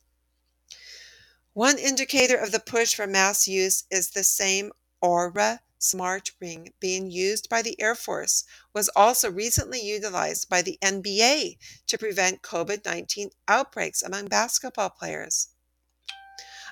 One 1.53 1.79
indicator 1.79 2.37
of 2.37 2.53
the 2.53 2.61
push 2.61 2.95
for 2.95 3.07
mass 3.07 3.47
use 3.47 3.85
is 3.91 4.11
the 4.11 4.25
same 4.25 4.73
Oura 5.03 5.61
smart 5.79 6.33
ring 6.41 6.73
being 6.81 7.11
used 7.11 7.49
by 7.49 7.61
the 7.61 7.81
Air 7.81 7.95
Force 7.95 8.45
was 8.73 8.89
also 8.97 9.31
recently 9.31 9.81
utilized 9.81 10.49
by 10.49 10.63
the 10.63 10.79
NBA 10.83 11.59
to 11.87 11.99
prevent 11.99 12.43
COVID 12.43 12.85
19 12.85 13.31
outbreaks 13.47 14.03
among 14.03 14.27
basketball 14.27 14.91
players. 14.91 15.49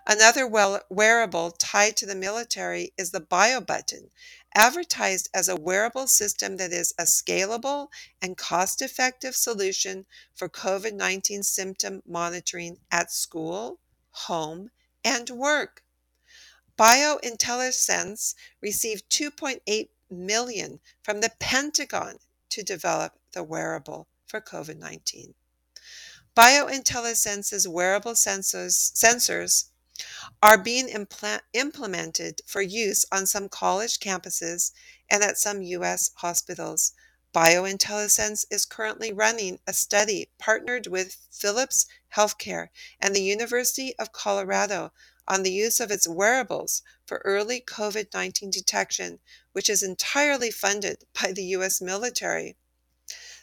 Another 0.05 0.46
wearable 0.46 1.53
tied 1.53 1.96
to 1.96 2.07
the 2.07 2.16
military 2.16 2.92
is 2.98 3.12
the 3.12 3.20
BioButton, 3.20 4.11
advertised 4.53 5.30
as 5.32 5.48
a 5.48 5.55
wearable 5.55 6.09
system 6.09 6.57
that 6.57 6.72
is 6.72 6.92
a 6.98 7.05
scalable 7.05 7.88
and 8.20 8.36
cost 8.36 8.82
effective 8.82 9.36
solution 9.36 10.05
for 10.34 10.48
COVID 10.48 10.94
19 10.94 11.44
symptom 11.44 12.03
monitoring 12.05 12.80
at 12.90 13.12
school, 13.12 13.78
home, 14.11 14.70
and 15.05 15.30
work. 15.30 15.84
BioIntelliSense 16.76 18.34
received 18.61 19.09
2.8 19.09 19.88
million 20.11 20.80
from 21.00 21.20
the 21.20 21.30
Pentagon 21.38 22.18
to 22.48 22.64
develop 22.64 23.20
the 23.32 23.44
wearable 23.44 24.09
for 24.26 24.40
COVID-19. 24.40 25.34
BioIntelliSense's 26.34 27.68
wearable 27.68 28.12
sensors, 28.12 28.92
sensors 28.92 29.66
are 30.43 30.57
being 30.57 30.88
impl- 30.88 31.40
implemented 31.53 32.40
for 32.47 32.62
use 32.62 33.05
on 33.12 33.26
some 33.26 33.49
college 33.49 34.01
campuses 34.01 34.72
and 35.11 35.22
at 35.22 35.38
some 35.38 35.62
U.S. 35.62 36.11
hospitals. 36.16 36.93
BioIntelliSense 37.34 38.45
is 38.51 38.64
currently 38.64 39.12
running 39.12 39.59
a 39.66 39.72
study 39.72 40.30
partnered 40.38 40.86
with 40.86 41.16
Philips 41.30 41.86
Healthcare 42.14 42.68
and 43.01 43.14
the 43.14 43.22
University 43.22 43.95
of 43.99 44.12
Colorado 44.12 44.93
on 45.28 45.43
the 45.43 45.53
use 45.53 45.80
of 45.80 45.90
its 45.90 46.09
wearables 46.09 46.82
for 47.07 47.22
early 47.24 47.61
COVID 47.61 48.12
19 48.12 48.51
detection, 48.51 49.20
which 49.53 49.70
is 49.70 49.82
entirely 49.82 50.51
funded 50.51 51.05
by 51.22 51.32
the 51.32 51.45
U.S. 51.57 51.80
military. 51.80 52.57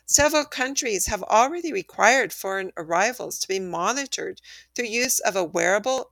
Several 0.06 0.45
countries 0.45 1.06
have 1.06 1.24
already 1.24 1.72
required 1.72 2.34
foreign 2.34 2.72
arrivals 2.76 3.39
to 3.39 3.47
be 3.47 3.60
monitored 3.60 4.41
through 4.76 4.86
use 4.86 5.20
of 5.20 5.36
a 5.36 5.43
wearable 5.43 6.12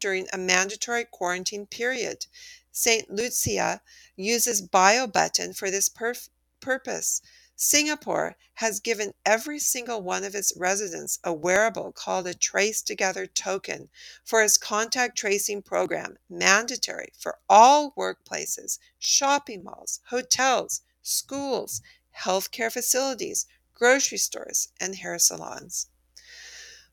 during 0.00 0.26
a 0.32 0.38
mandatory 0.38 1.04
quarantine 1.04 1.66
period. 1.66 2.26
St. 2.70 3.10
Lucia 3.10 3.80
uses 4.16 4.66
BioButton 4.66 5.56
for 5.56 5.70
this 5.70 5.88
perf- 5.88 6.28
purpose. 6.60 7.20
Singapore 7.56 8.36
has 8.54 8.78
given 8.78 9.14
every 9.26 9.58
single 9.58 10.00
one 10.00 10.22
of 10.22 10.34
its 10.34 10.52
residents 10.56 11.18
a 11.24 11.32
wearable 11.32 11.90
called 11.90 12.28
a 12.28 12.34
Trace 12.34 12.82
Together 12.82 13.26
token 13.26 13.88
for 14.24 14.42
its 14.42 14.56
contact 14.56 15.18
tracing 15.18 15.62
program, 15.62 16.18
mandatory 16.28 17.12
for 17.18 17.38
all 17.48 17.92
workplaces, 17.92 18.78
shopping 18.98 19.64
malls, 19.64 20.00
hotels, 20.10 20.82
schools, 21.02 21.82
healthcare 22.16 22.72
facilities, 22.72 23.46
grocery 23.74 24.18
stores, 24.18 24.68
and 24.80 24.94
hair 24.96 25.18
salons. 25.18 25.88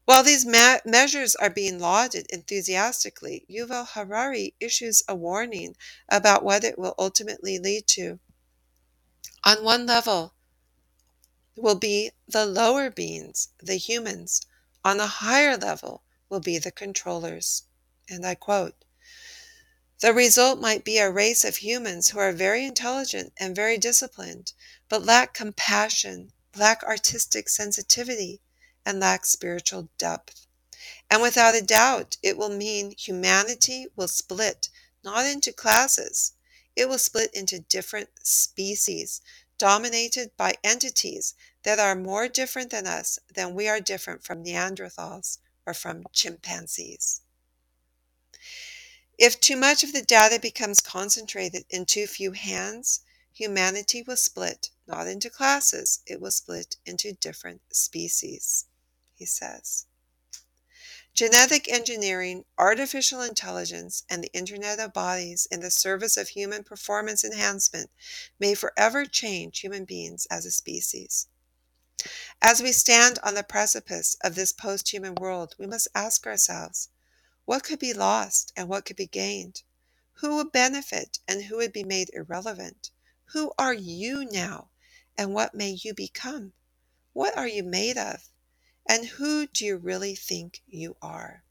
While 0.06 0.24
these 0.24 0.46
ma- 0.46 0.80
measures 0.86 1.36
are 1.36 1.50
being 1.50 1.80
lauded 1.80 2.28
enthusiastically, 2.30 3.46
Yuval 3.50 3.88
Harari 3.90 4.56
issues 4.60 5.02
a 5.08 5.16
warning 5.16 5.76
about 6.08 6.44
what 6.44 6.64
it 6.64 6.78
will 6.78 6.94
ultimately 6.98 7.58
lead 7.58 7.88
to. 7.88 8.20
On 9.44 9.64
one 9.64 9.88
level, 9.88 10.36
will 11.58 11.76
be 11.76 12.12
the 12.28 12.46
lower 12.46 12.90
beings, 12.90 13.48
the 13.60 13.78
humans. 13.78 14.42
On 14.84 15.00
a 15.00 15.08
higher 15.08 15.58
level 15.58 16.04
will 16.30 16.40
be 16.40 16.58
the 16.58 16.72
controllers. 16.72 17.64
And 18.10 18.26
I 18.26 18.36
quote 18.36 18.86
The 20.02 20.14
result 20.14 20.60
might 20.60 20.84
be 20.84 21.00
a 21.00 21.10
race 21.10 21.44
of 21.44 21.58
humans 21.58 22.10
who 22.10 22.20
are 22.20 22.32
very 22.32 22.66
intelligent 22.66 23.34
and 23.38 23.56
very 23.56 23.78
disciplined, 23.78 24.54
but 24.90 25.04
lack 25.04 25.34
compassion, 25.34 26.34
lack 26.56 26.84
artistic 26.84 27.50
sensitivity, 27.50 28.42
and 28.86 29.00
lack 29.00 29.26
spiritual 29.26 29.90
depth. 29.98 30.48
And 31.10 31.22
without 31.22 31.56
a 31.56 31.62
doubt, 31.62 32.18
it 32.22 32.38
will 32.38 32.50
mean 32.50 32.92
humanity 32.98 33.88
will 33.96 34.08
split 34.08 34.70
not 35.04 35.26
into 35.26 35.54
classes, 35.54 36.34
it 36.76 36.90
will 36.90 36.98
split 36.98 37.34
into 37.34 37.60
different 37.60 38.10
species, 38.24 39.22
dominated 39.58 40.36
by 40.36 40.56
entities 40.64 41.36
that 41.64 41.80
are 41.80 41.96
more 41.96 42.28
different 42.28 42.70
than 42.70 42.86
us 42.86 43.18
than 43.34 43.56
we 43.56 43.68
are 43.68 43.80
different 43.80 44.24
from 44.24 44.44
Neanderthals 44.44 45.38
or 45.66 45.74
from 45.74 46.04
chimpanzees. 46.12 47.22
If 49.18 49.40
too 49.40 49.56
much 49.56 49.84
of 49.84 49.94
the 49.94 50.02
data 50.02 50.40
becomes 50.40 50.82
concentrated 50.82 51.66
in 51.70 51.86
too 51.86 52.06
few 52.06 52.34
hands, 52.34 53.00
humanity 53.32 54.02
will 54.02 54.18
split 54.18 54.70
not 54.88 55.08
into 55.08 55.30
classes, 55.30 56.02
it 56.06 56.20
will 56.20 56.32
split 56.32 56.76
into 56.86 57.14
different 57.14 57.62
species, 57.72 58.66
he 59.16 59.26
says. 59.26 59.88
Genetic 61.14 61.72
engineering, 61.72 62.44
artificial 62.58 63.22
intelligence, 63.22 64.04
and 64.10 64.22
the 64.22 64.34
Internet 64.34 64.80
of 64.80 64.92
Bodies 64.92 65.48
in 65.50 65.62
the 65.62 65.72
service 65.72 66.18
of 66.18 66.30
human 66.30 66.64
performance 66.64 67.24
enhancement 67.24 67.90
may 68.38 68.54
forever 68.54 69.06
change 69.06 69.60
human 69.60 69.86
beings 69.86 70.28
as 70.30 70.46
a 70.46 70.52
species. 70.52 71.28
As 72.42 72.62
we 72.62 72.74
stand 72.74 73.18
on 73.24 73.34
the 73.34 73.44
precipice 73.44 74.18
of 74.22 74.36
this 74.36 74.52
post 74.52 74.92
human 74.92 75.16
world, 75.16 75.56
we 75.58 75.66
must 75.66 75.88
ask 75.96 76.28
ourselves 76.28 76.90
what 77.46 77.64
could 77.64 77.80
be 77.80 77.94
lost 77.94 78.52
and 78.58 78.68
what 78.68 78.84
could 78.84 78.98
be 78.98 79.08
gained? 79.08 79.64
Who 80.16 80.36
would 80.36 80.52
benefit 80.52 81.20
and 81.28 81.46
who 81.46 81.56
would 81.56 81.72
be 81.72 81.84
made 81.84 82.10
irrelevant? 82.14 82.92
Who 83.28 83.54
are 83.58 83.74
you 83.74 84.26
now 84.26 84.70
and 85.18 85.34
what 85.34 85.56
may 85.56 85.70
you 85.70 85.94
become? 85.94 86.54
What 87.14 87.38
are 87.38 87.48
you 87.48 87.64
made 87.64 87.98
of? 87.98 88.30
And 88.88 89.06
who 89.06 89.48
do 89.48 89.66
you 89.66 89.78
really 89.78 90.16
think 90.16 90.62
you 90.68 90.96
are? 91.02 91.44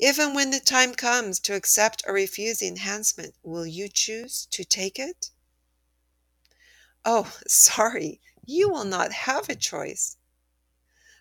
And 0.00 0.34
when 0.34 0.50
the 0.50 0.60
time 0.60 0.94
comes 0.94 1.38
to 1.40 1.54
accept 1.54 2.02
or 2.06 2.14
refuse 2.14 2.58
the 2.58 2.68
enhancement, 2.68 3.34
will 3.42 3.66
you 3.66 3.88
choose 3.88 4.46
to 4.46 4.64
take 4.64 4.98
it? 4.98 5.30
Oh, 7.04 7.36
sorry, 7.46 8.20
you 8.44 8.68
will 8.68 8.84
not 8.84 9.12
have 9.12 9.48
a 9.48 9.54
choice. 9.54 10.16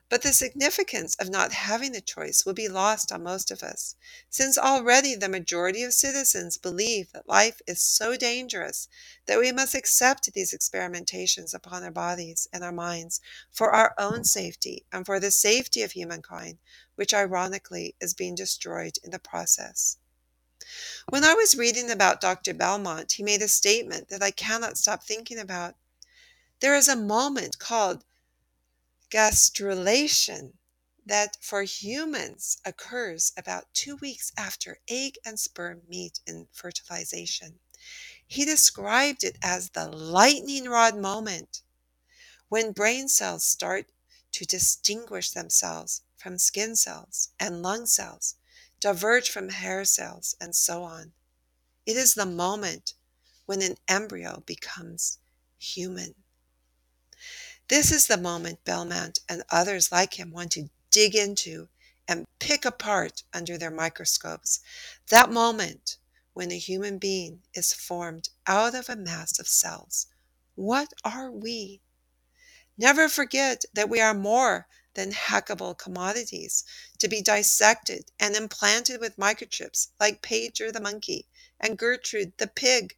But 0.10 0.22
the 0.22 0.34
significance 0.34 1.16
of 1.16 1.30
not 1.30 1.54
having 1.54 1.95
a 1.95 2.01
choice 2.01 2.45
will 2.45 2.54
be 2.54 2.68
lost 2.68 3.12
on 3.12 3.24
most 3.24 3.49
of 3.49 3.64
us, 3.64 3.95
since 4.30 4.58
already 4.58 5.16
the 5.16 5.30
majority 5.30 5.82
of 5.84 5.93
citizens 5.93 6.58
believe 6.58 7.12
that 7.14 7.28
life 7.28 7.62
is 7.66 7.82
so 7.82 8.16
dangerous 8.16 8.88
that 9.26 9.39
we 9.39 9.51
must 9.51 9.74
accept 9.74 10.32
these 10.34 10.54
experimentations 10.54 11.54
upon 11.54 11.84
our 11.84 11.91
bodies 11.91 12.47
and 12.54 12.64
our 12.64 12.72
minds 12.72 13.22
for 13.51 13.72
our 13.72 13.95
own 13.97 14.24
safety 14.24 14.86
and 14.91 15.06
for 15.06 15.20
the 15.20 15.32
safety 15.32 15.82
of 15.82 15.93
humankind, 15.93 16.60
which 16.95 17.14
ironically 17.14 17.95
is 17.99 18.14
being 18.14 18.36
destroyed 18.36 18.97
in 19.04 19.12
the 19.12 19.20
process. 19.20 19.97
When 21.10 21.24
I 21.24 21.34
was 21.34 21.56
reading 21.56 21.89
about 21.89 22.22
Dr. 22.22 22.54
Belmont, 22.54 23.14
he 23.14 23.24
made 23.24 23.41
a 23.41 23.47
statement 23.47 24.10
that 24.10 24.22
I 24.22 24.32
cannot 24.32 24.78
stop 24.78 25.04
thinking 25.04 25.39
about. 25.39 25.76
There 26.60 26.76
is 26.76 26.88
a 26.88 26.95
moment 26.95 27.58
called 27.58 28.06
gastrulation 29.14 30.53
that 31.05 31.38
for 31.39 31.61
humans 31.61 32.57
occurs 32.66 33.32
about 33.38 33.72
two 33.72 33.95
weeks 33.97 34.32
after 34.36 34.80
egg 34.88 35.20
and 35.24 35.39
sperm 35.39 35.84
meet 35.88 36.20
in 36.26 36.47
fertilization. 36.51 37.59
He 38.26 38.43
described 38.43 39.24
it 39.24 39.38
as 39.43 39.70
the 39.70 39.88
lightning 39.88 40.66
rod 40.66 40.97
moment 40.97 41.61
when 42.49 42.72
brain 42.72 43.07
cells 43.07 43.45
start 43.45 43.91
to 44.32 44.45
distinguish 44.45 45.30
themselves 45.30 46.01
from 46.18 46.39
skin 46.39 46.76
cells 46.76 47.30
and 47.39 47.61
lung 47.61 47.86
cells, 47.86 48.36
diverge 48.80 49.30
from 49.30 49.49
hair 49.49 49.86
cells, 49.86 50.36
and 50.41 50.55
so 50.55 50.84
on. 50.84 51.14
It 51.86 51.97
is 51.97 52.16
the 52.16 52.26
moment 52.26 52.95
when 53.45 53.61
an 53.61 53.76
embryo 53.88 54.41
becomes 54.47 55.20
human. 55.59 56.16
This 57.70 57.91
is 57.91 58.07
the 58.07 58.18
moment 58.18 58.66
Belmont 58.66 59.20
and 59.30 59.43
others 59.49 59.91
like 59.91 60.20
him 60.20 60.32
want 60.32 60.51
to 60.53 60.70
dig 60.91 61.16
into 61.16 61.70
and 62.07 62.26
pick 62.39 62.66
apart 62.66 63.24
under 63.34 63.57
their 63.57 63.72
microscopes. 63.72 64.59
That 65.07 65.32
moment 65.32 65.97
when 66.34 66.51
a 66.51 66.57
human 66.57 66.97
being 66.97 67.43
is 67.53 67.74
formed 67.74 68.30
out 68.47 68.76
of 68.76 68.89
a 68.89 68.95
mass 68.95 69.39
of 69.39 69.47
cells. 69.47 70.07
What 70.55 70.93
are 71.05 71.32
we? 71.32 71.82
Never 72.78 73.07
forget 73.07 73.64
that 73.74 73.89
we 73.89 74.01
are 74.01 74.14
more 74.14 74.68
than 74.95 75.11
hackable 75.11 75.78
commodities 75.78 76.64
to 76.99 77.07
be 77.07 77.22
dissected 77.22 78.11
and 78.20 78.36
implanted 78.36 78.99
with 78.99 79.18
microchips 79.18 79.89
like 79.99 80.22
Pager 80.22 80.72
the 80.72 80.82
monkey 80.82 81.28
and 81.59 81.78
Gertrude 81.78 82.34
the 82.38 82.47
pig. 82.47 82.97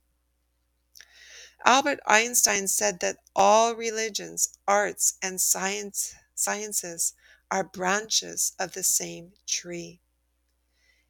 Albert 1.66 2.00
Einstein 2.06 2.68
said 2.68 3.00
that 3.02 3.18
all 3.36 3.74
religions, 3.76 4.58
arts, 4.68 5.16
and 5.22 5.42
science, 5.42 6.16
sciences 6.36 7.14
are 7.52 7.64
branches 7.64 8.54
of 8.60 8.74
the 8.74 8.84
same 8.84 9.34
tree. 9.48 10.00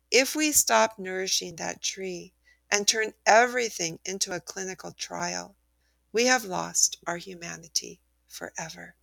If 0.09 0.33
we 0.33 0.53
stop 0.53 0.97
nourishing 0.97 1.57
that 1.57 1.81
tree 1.81 2.33
and 2.71 2.87
turn 2.87 3.13
everything 3.25 3.99
into 4.05 4.31
a 4.31 4.39
clinical 4.39 4.93
trial, 4.93 5.57
we 6.13 6.25
have 6.25 6.45
lost 6.45 6.97
our 7.05 7.17
humanity 7.17 7.99
forever. 8.27 8.95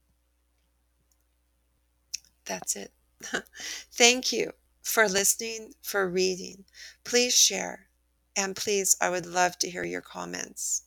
That's 2.46 2.76
it. 2.76 2.92
Thank 3.92 4.32
you 4.32 4.53
for 4.82 5.09
listening, 5.09 5.74
for 5.82 6.09
reading. 6.09 6.64
Please 7.05 7.36
share, 7.36 7.88
and 8.34 8.57
please, 8.57 8.96
I 9.00 9.11
would 9.11 9.26
love 9.26 9.59
to 9.59 9.70
hear 9.70 9.84
your 9.84 10.00
comments. 10.00 10.84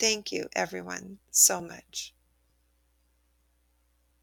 Thank 0.00 0.32
you, 0.32 0.48
everyone, 0.56 1.20
so 1.30 1.60
much. 1.60 2.12